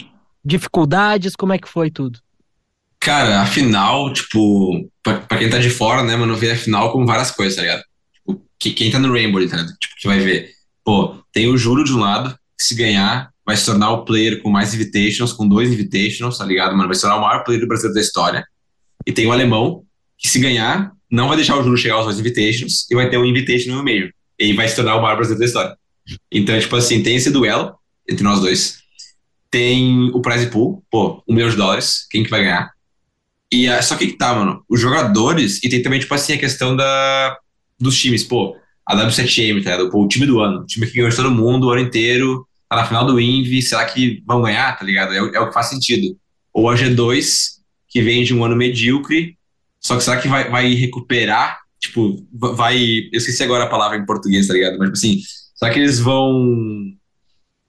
[0.43, 2.19] dificuldades, como é que foi tudo?
[2.99, 6.91] Cara, a final, tipo, pra, pra quem tá de fora, né, mano, vê a final
[6.91, 7.83] com várias coisas, tá ligado?
[8.15, 9.77] Tipo, que, quem tá no Rainbow, tá ligado?
[9.79, 10.51] Tipo, que vai ver,
[10.89, 14.41] pô, tem o Júlio de um lado, que se ganhar, vai se tornar o player
[14.41, 16.89] com mais invitations, com dois invitations, tá ligado, mano?
[16.89, 18.43] Vai se tornar o maior player do Brasil da história.
[19.07, 19.85] E tem o alemão,
[20.17, 23.19] que se ganhar, não vai deixar o Júlio chegar aos dois invitations e vai ter
[23.19, 24.11] um invitation no meio.
[24.39, 25.77] E vai se tornar o maior brasileiro da história.
[26.33, 27.75] Então, tipo assim, tem esse duelo
[28.09, 28.79] entre nós dois.
[29.51, 32.71] Tem o prize pool, pô, um milhão de dólares, quem que vai ganhar?
[33.53, 36.75] E só que que tá, mano, os jogadores, e tem também, tipo assim, a questão
[36.75, 37.37] da,
[37.79, 38.57] dos times, pô,
[38.89, 39.91] a W7M, tá ligado?
[39.91, 42.47] Pô, o time do ano, o time que ganhou de todo mundo o ano inteiro,
[42.69, 45.13] tá na final do Invi, será que vão ganhar, tá ligado?
[45.13, 46.17] É, o- é o que faz sentido.
[46.53, 47.59] Ou a G2,
[47.89, 49.37] que vem de um ano medíocre,
[49.81, 51.59] só que será que vai, vai recuperar?
[51.81, 52.77] Tipo, va- vai.
[53.13, 54.79] Eu esqueci agora a palavra em português, tá ligado?
[54.79, 55.21] Mas, tipo assim,
[55.55, 56.43] será que eles vão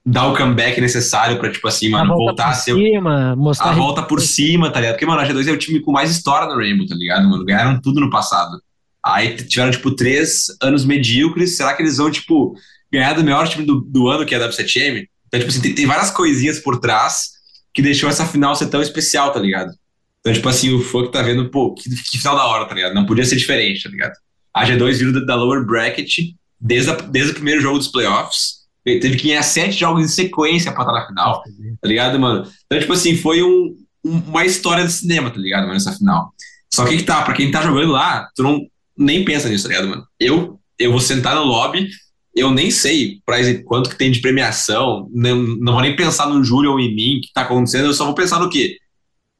[0.05, 3.69] dar o comeback necessário pra, tipo assim, mano, a volta voltar a ser cima, mostrar
[3.69, 4.95] a volta por cima, tá ligado?
[4.95, 7.45] Porque, mano, a G2 é o time com mais história no Rainbow, tá ligado, mano?
[7.45, 8.59] Ganharam tudo no passado.
[9.05, 11.55] Aí tiveram, tipo, três anos medíocres.
[11.57, 12.53] Será que eles vão, tipo,
[12.91, 15.07] ganhar do melhor time do, do ano, que é a W7M?
[15.27, 17.29] Então, tipo assim, tem, tem várias coisinhas por trás
[17.73, 19.71] que deixou essa final ser tão especial, tá ligado?
[20.19, 22.93] Então, tipo assim, o que tá vendo, pô, que, que final da hora, tá ligado?
[22.93, 24.13] Não podia ser diferente, tá ligado?
[24.53, 28.59] A G2 vindo da, da lower bracket desde, a- desde o primeiro jogo dos playoffs.
[28.83, 32.49] Teve que ganhar sete jogos em sequência pra estar na final tá ligado, mano?
[32.65, 36.33] Então, tipo assim, foi um, um- uma história de cinema, tá ligado, mano, essa final.
[36.73, 38.59] Só que que tá, pra quem tá jogando lá, tu não
[38.99, 40.05] nem pensa nisso, tá ligado, mano?
[40.19, 41.89] Eu, eu vou sentar no lobby,
[42.35, 46.43] eu nem sei pra quanto que tem de premiação, não, não vou nem pensar no
[46.43, 48.77] Júlio ou em mim, que tá acontecendo, eu só vou pensar no quê?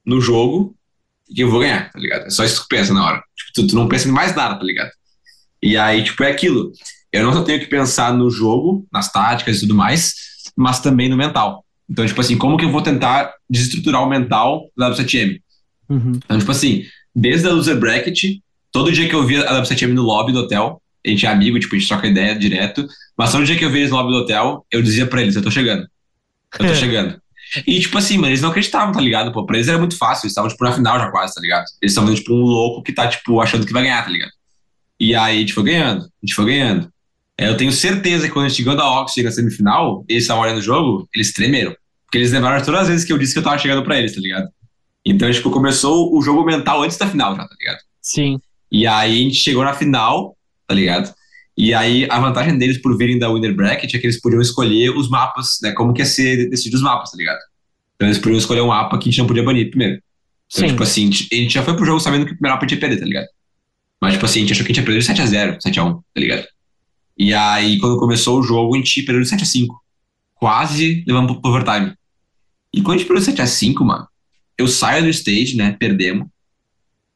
[0.06, 0.76] No jogo
[1.28, 2.26] que eu vou ganhar, tá ligado?
[2.26, 3.24] É só isso que tu pensa na hora.
[3.36, 4.90] Tipo, tu, tu não pensa em mais nada, tá ligado?
[5.62, 6.72] E aí, tipo, é aquilo.
[7.12, 10.14] Eu não só tenho que pensar no jogo, nas táticas e tudo mais,
[10.56, 11.66] mas também no mental.
[11.90, 15.42] Então, tipo assim, como que eu vou tentar desestruturar o mental da W7M?
[15.90, 16.20] Uhum.
[16.24, 16.86] Então, tipo assim,
[17.16, 18.38] desde a loser bracket,
[18.72, 21.60] todo dia que eu via a W7M no lobby do hotel, a gente é amigo,
[21.60, 22.86] tipo, a gente troca ideia direto,
[23.18, 25.36] mas todo dia que eu via eles no lobby do hotel, eu dizia pra eles,
[25.36, 25.84] eu tô chegando.
[26.54, 26.76] Eu tô É.
[26.76, 27.20] chegando.
[27.66, 29.32] E, tipo assim, mano, eles não acreditavam, tá ligado?
[29.32, 31.66] Pô, pra eles era muito fácil, eles estavam, tipo, na final já quase, tá ligado?
[31.82, 34.32] Eles estavam, tipo, um louco que tá, tipo, achando que vai ganhar, tá ligado?
[35.00, 36.92] E aí a gente foi ganhando, a gente foi ganhando.
[37.38, 40.44] É, Eu tenho certeza que quando a gente ganhou da Oxygen na semifinal, eles estavam
[40.44, 41.74] olhando o jogo, eles tremeram.
[42.06, 44.14] Porque eles lembraram todas as vezes que eu disse que eu tava chegando pra eles,
[44.14, 44.48] tá ligado?
[45.06, 47.80] Então, tipo, começou o jogo mental antes da final já, tá ligado?
[48.02, 48.40] Sim.
[48.72, 51.14] E aí a gente chegou na final, tá ligado?
[51.58, 54.92] E aí a vantagem deles por virem da Winner Bracket é que eles podiam escolher
[54.92, 55.72] os mapas, né?
[55.72, 57.40] Como que ia ser decidido os mapas, tá ligado?
[57.96, 60.02] Então eles podiam escolher um mapa que a gente não podia banir primeiro.
[60.52, 60.68] Então, Sim.
[60.68, 62.78] tipo assim, a gente, já foi pro jogo sabendo que o primeiro mapa a gente
[62.78, 63.28] ia perder, tá ligado?
[64.02, 66.22] Mas, tipo assim, a gente achou que a gente ia perder de 7x0, 7x1, tá
[66.22, 66.48] ligado?
[67.18, 69.68] E aí, quando começou o jogo, a gente perdeu de 7x5.
[70.36, 71.94] Quase levamos pro overtime.
[72.74, 74.08] E quando a gente perdeu de 7x5, mano,
[74.58, 75.76] eu saio do stage, né?
[75.78, 76.28] Perdemos.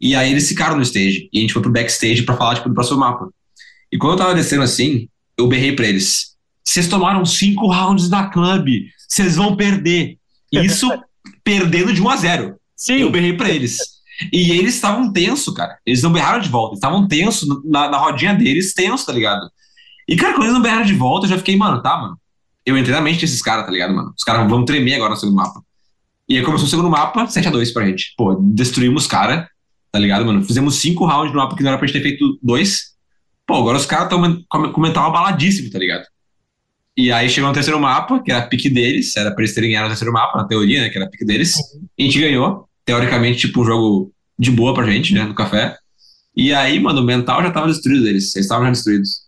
[0.03, 1.29] E aí eles ficaram no stage.
[1.31, 3.29] E a gente foi pro backstage pra falar, tipo, do próximo mapa.
[3.89, 6.35] E quando eu tava descendo assim, eu berrei pra eles.
[6.61, 8.67] Vocês tomaram cinco rounds da club.
[9.07, 10.17] Vocês vão perder.
[10.51, 10.91] Isso
[11.41, 12.95] perdendo de 1 a 0 Sim.
[12.95, 13.77] eu berrei pra eles.
[14.31, 15.77] E eles estavam tenso, cara.
[15.85, 16.73] Eles não berraram de volta.
[16.73, 19.49] Eles estavam tenso na, na rodinha deles, tenso, tá ligado?
[20.05, 22.19] E, cara, quando eles não berraram de volta, eu já fiquei, mano, tá, mano.
[22.65, 24.13] Eu entrei na mente desses caras, tá ligado, mano?
[24.17, 25.61] Os caras vão tremer agora no segundo mapa.
[26.27, 28.13] E aí começou o segundo mapa, 7x2 pra gente.
[28.17, 29.47] Pô, destruímos os caras,
[29.93, 30.43] tá ligado, mano?
[30.43, 32.95] Fizemos cinco rounds no mapa que não era pra gente ter feito dois.
[33.45, 36.03] Pô, agora os caras estão com o mental abaladíssimo, tá ligado?
[36.97, 39.69] E aí chegou no terceiro mapa, que era a pique deles, era pra eles terem
[39.69, 40.89] ganhado no terceiro mapa, na teoria, né?
[40.89, 41.55] Que era a pique deles.
[41.95, 42.67] E a gente ganhou.
[42.83, 45.23] Teoricamente, tipo, um jogo de boa pra gente, né?
[45.25, 45.77] No café.
[46.35, 48.35] E aí, mano, o mental já tava destruído deles.
[48.35, 49.27] Eles estavam já destruídos.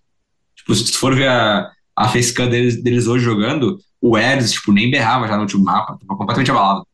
[0.55, 4.71] Tipo, se tu for ver a, a facecam deles, deles hoje jogando, o Ers, tipo,
[4.71, 5.97] nem berrava já no último mapa.
[5.99, 6.87] Tava completamente abalado.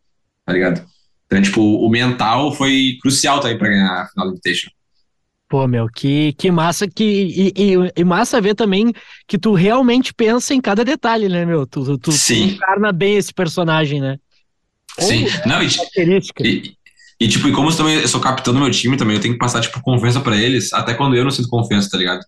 [0.45, 0.85] Tá ligado?
[1.31, 4.69] Então, tipo, o mental foi crucial também pra ganhar a final do Invitation.
[5.47, 7.03] Pô, meu, que, que massa que.
[7.03, 8.91] E, e- e massa ver também
[9.27, 11.65] que tu realmente pensa em cada detalhe, né, meu?
[11.65, 12.43] Tu, tu, tu, tu Sim.
[12.51, 14.17] encarna bem esse personagem, né?
[14.97, 15.25] Ou Sim.
[15.45, 16.45] Não, e, característica.
[16.45, 16.73] E,
[17.19, 19.33] E, tipo, e como eu, também, eu sou capitão do meu time também, eu tenho
[19.35, 22.21] que passar, tipo, confiança pra eles, até quando eu não sinto confiança, tá ligado?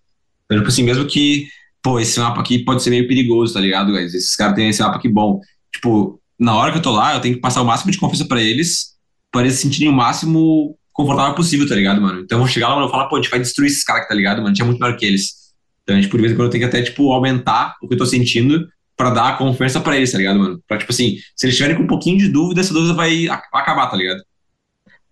[0.46, 1.48] Então, tipo assim, mesmo que,
[1.82, 4.14] pô, esse mapa aqui pode ser meio perigoso, tá ligado, guys?
[4.14, 5.40] Esses caras têm esse mapa aqui bom.
[5.74, 8.26] Tipo, na hora que eu tô lá, eu tenho que passar o máximo de confiança
[8.28, 8.93] pra eles,
[9.34, 12.22] pra eles se sentirem o máximo confortável possível, tá ligado, mano?
[12.22, 14.08] Então eu vou chegar lá e vou falar, pô, a gente vai destruir esses caras,
[14.08, 14.50] tá ligado, mano?
[14.50, 15.34] A gente é muito melhor que eles.
[15.82, 17.98] Então, a gente, por vez em quando, tenho que até, tipo, aumentar o que eu
[17.98, 20.64] tô sentindo pra dar a confiança pra eles, tá ligado, mano?
[20.68, 23.88] Pra, tipo assim, se eles tiverem com um pouquinho de dúvida, essa dúvida vai acabar,
[23.90, 24.24] tá ligado?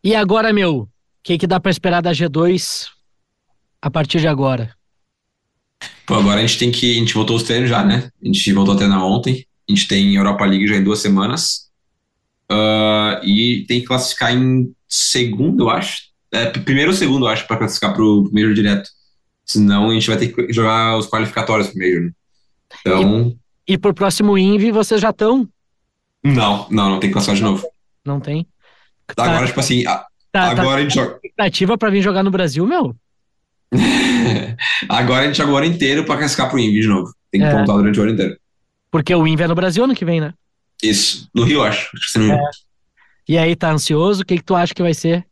[0.04, 0.90] E agora, meu, o
[1.24, 2.86] que, que dá pra esperar da G2
[3.82, 4.76] a partir de agora?
[6.06, 6.96] Pô, agora a gente tem que.
[6.96, 8.10] A gente voltou os treinos já, né?
[8.22, 9.46] A gente voltou a treinar ontem.
[9.68, 11.71] A gente tem Europa League já em duas semanas.
[12.54, 16.02] Ah, e tem que classificar em segundo, eu acho.
[16.34, 18.90] É, primeiro ou segundo, eu acho, pra classificar pro Major direto.
[19.46, 22.02] Senão a gente vai ter que jogar os qualificatórios pro Major.
[22.04, 22.12] né?
[22.82, 23.36] Então.
[23.68, 25.48] E pro próximo Invi, vocês já estão?
[26.24, 27.68] Não, não, não tem que classificar de novo.
[28.06, 28.46] Não tem?
[29.18, 31.16] Agora, tipo assim, a- tá, tá agora a gente joga.
[31.16, 32.96] expectativa pra vir jogar no Brasil, meu?
[34.90, 37.14] agora a gente joga o ano inteiro pra classificar pro Invi de novo.
[37.32, 37.52] Tem que É.
[37.52, 38.38] pontuar durante o ano inteiro.
[38.90, 40.34] Porque o Invi é no Brasil ano que vem, né?
[40.82, 41.30] Isso.
[41.34, 41.90] No Rio, acho.
[41.96, 42.38] Acho não...
[43.28, 44.24] E aí, tá ansioso?
[44.24, 45.26] O que, que tu acha que vai ser?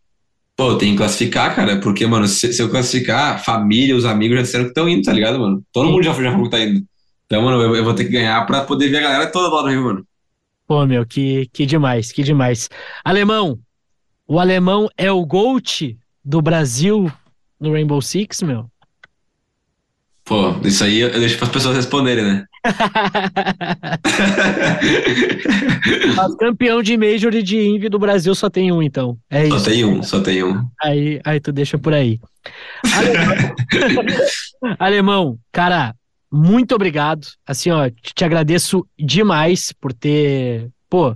[0.55, 4.37] Pô, tem que classificar, cara, porque, mano, se, se eu classificar, a família, os amigos
[4.37, 5.63] já disseram que estão indo, tá ligado, mano?
[5.71, 5.91] Todo Sim.
[5.93, 6.85] mundo já, já falou que tá indo.
[7.25, 9.61] Então, mano, eu, eu vou ter que ganhar pra poder ver a galera toda lá
[9.61, 10.05] do Rio, mano.
[10.67, 12.69] Pô, meu, que, que demais, que demais.
[13.03, 13.59] Alemão,
[14.27, 17.11] o alemão é o GOAT do Brasil
[17.59, 18.69] no Rainbow Six, meu?
[20.29, 22.45] Pô, isso aí eu deixo pras pessoas responderem, né?
[26.15, 29.17] Mas campeão de Major e de Invi do Brasil só tem um, então.
[29.27, 29.65] É só isso.
[29.65, 30.67] tem um, só tem um.
[30.79, 32.19] Aí, aí tu deixa por aí.
[32.93, 33.35] Alemão,
[34.77, 35.95] Alemão, cara,
[36.31, 37.25] muito obrigado.
[37.43, 41.15] Assim, ó, te agradeço demais por ter, pô,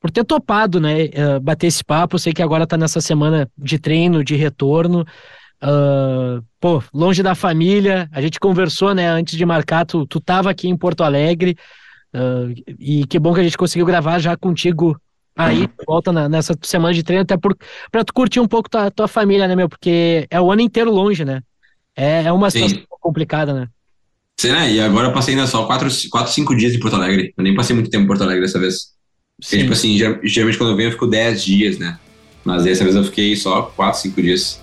[0.00, 2.16] por ter topado, né, eh, bater esse papo.
[2.16, 5.06] Eu sei que agora tá nessa semana de treino, de retorno.
[5.62, 10.50] Ah, pô, longe da família, a gente conversou, né, antes de marcar, tu, tu tava
[10.50, 11.56] aqui em Porto Alegre,
[12.14, 12.46] ah,
[12.78, 15.00] e que bom que a gente conseguiu gravar já contigo
[15.36, 17.56] aí, volta na- nessa semana de treino, até por,
[17.92, 20.90] pra tu curtir um pouco tua, tua família, né, meu, porque é o ano inteiro
[20.92, 21.42] longe, né,
[21.96, 22.68] é, é uma Sim.
[22.68, 23.68] situação complicada, né.
[24.40, 24.72] Sei, né?
[24.72, 27.32] E agora eu passei ainda só 4, 4 5 dias em Porto Alegre.
[27.36, 28.88] Eu nem passei muito tempo em Porto Alegre dessa vez.
[29.40, 31.96] Porque, tipo assim, ger- geralmente quando eu venho eu fico 10 dias, né?
[32.44, 34.60] Mas dessa vez eu fiquei só 4, 5 dias.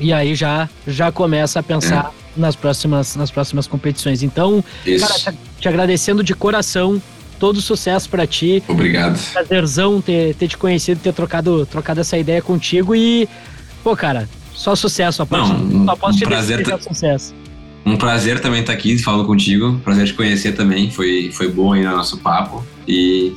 [0.00, 4.22] E aí já, já começa a pensar nas, próximas, nas próximas competições.
[4.22, 5.06] Então, Isso.
[5.06, 7.00] cara, te, te agradecendo de coração,
[7.38, 8.62] todo sucesso pra ti.
[8.66, 9.20] Obrigado.
[9.32, 13.28] prazerzão ter, ter te conhecido, ter trocado, trocado essa ideia contigo e,
[13.84, 15.18] pô, cara, só sucesso.
[15.18, 17.34] Só posso, Não, só posso um te prazer desejar ter- sucesso.
[17.84, 19.80] Um prazer também estar aqui falando contigo.
[19.84, 20.90] Prazer te conhecer também.
[20.90, 22.64] Foi, foi bom aí no nosso papo.
[22.86, 23.32] E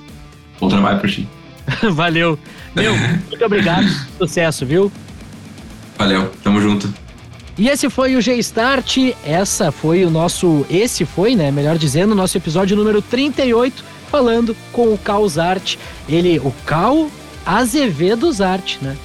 [0.60, 1.28] bom trabalho pra ti.
[1.92, 2.38] Valeu.
[2.76, 2.94] Meu,
[3.30, 3.88] muito obrigado.
[4.18, 4.92] Sucesso, viu?
[5.98, 6.92] Valeu, tamo junto.
[7.58, 8.98] E esse foi o G-Start.
[9.24, 10.66] Essa foi o nosso.
[10.70, 11.52] Esse foi, né?
[11.52, 15.78] Melhor dizendo, o nosso episódio número 38, falando com o Cal Zart.
[16.10, 17.10] Ele, o Cal
[17.46, 18.98] Azevedo Zart, né?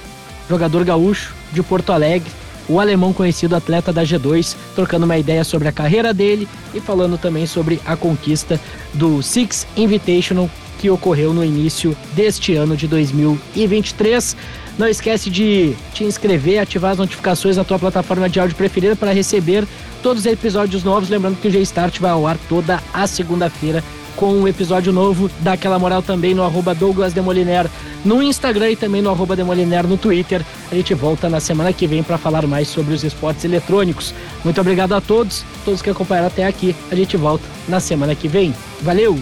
[0.49, 2.31] Jogador gaúcho de Porto Alegre.
[2.67, 7.17] O alemão conhecido atleta da G2, trocando uma ideia sobre a carreira dele e falando
[7.17, 8.59] também sobre a conquista
[8.93, 14.35] do Six Invitational que ocorreu no início deste ano de 2023.
[14.79, 19.11] Não esquece de te inscrever, ativar as notificações na tua plataforma de áudio preferida para
[19.11, 19.67] receber
[20.01, 21.09] todos os episódios novos.
[21.09, 23.83] Lembrando que o G-Start vai ao ar toda a segunda-feira
[24.15, 25.29] com um episódio novo.
[25.41, 27.69] Dá aquela moral também no arroba Douglas Demoliner
[28.05, 30.45] no Instagram e também no arroba Demoliner no Twitter.
[30.71, 34.13] A gente volta na semana que vem para falar mais sobre os esportes eletrônicos.
[34.45, 36.73] Muito obrigado a todos, todos que acompanharam até aqui.
[36.89, 38.55] A gente volta na semana que vem.
[38.81, 39.19] Valeu!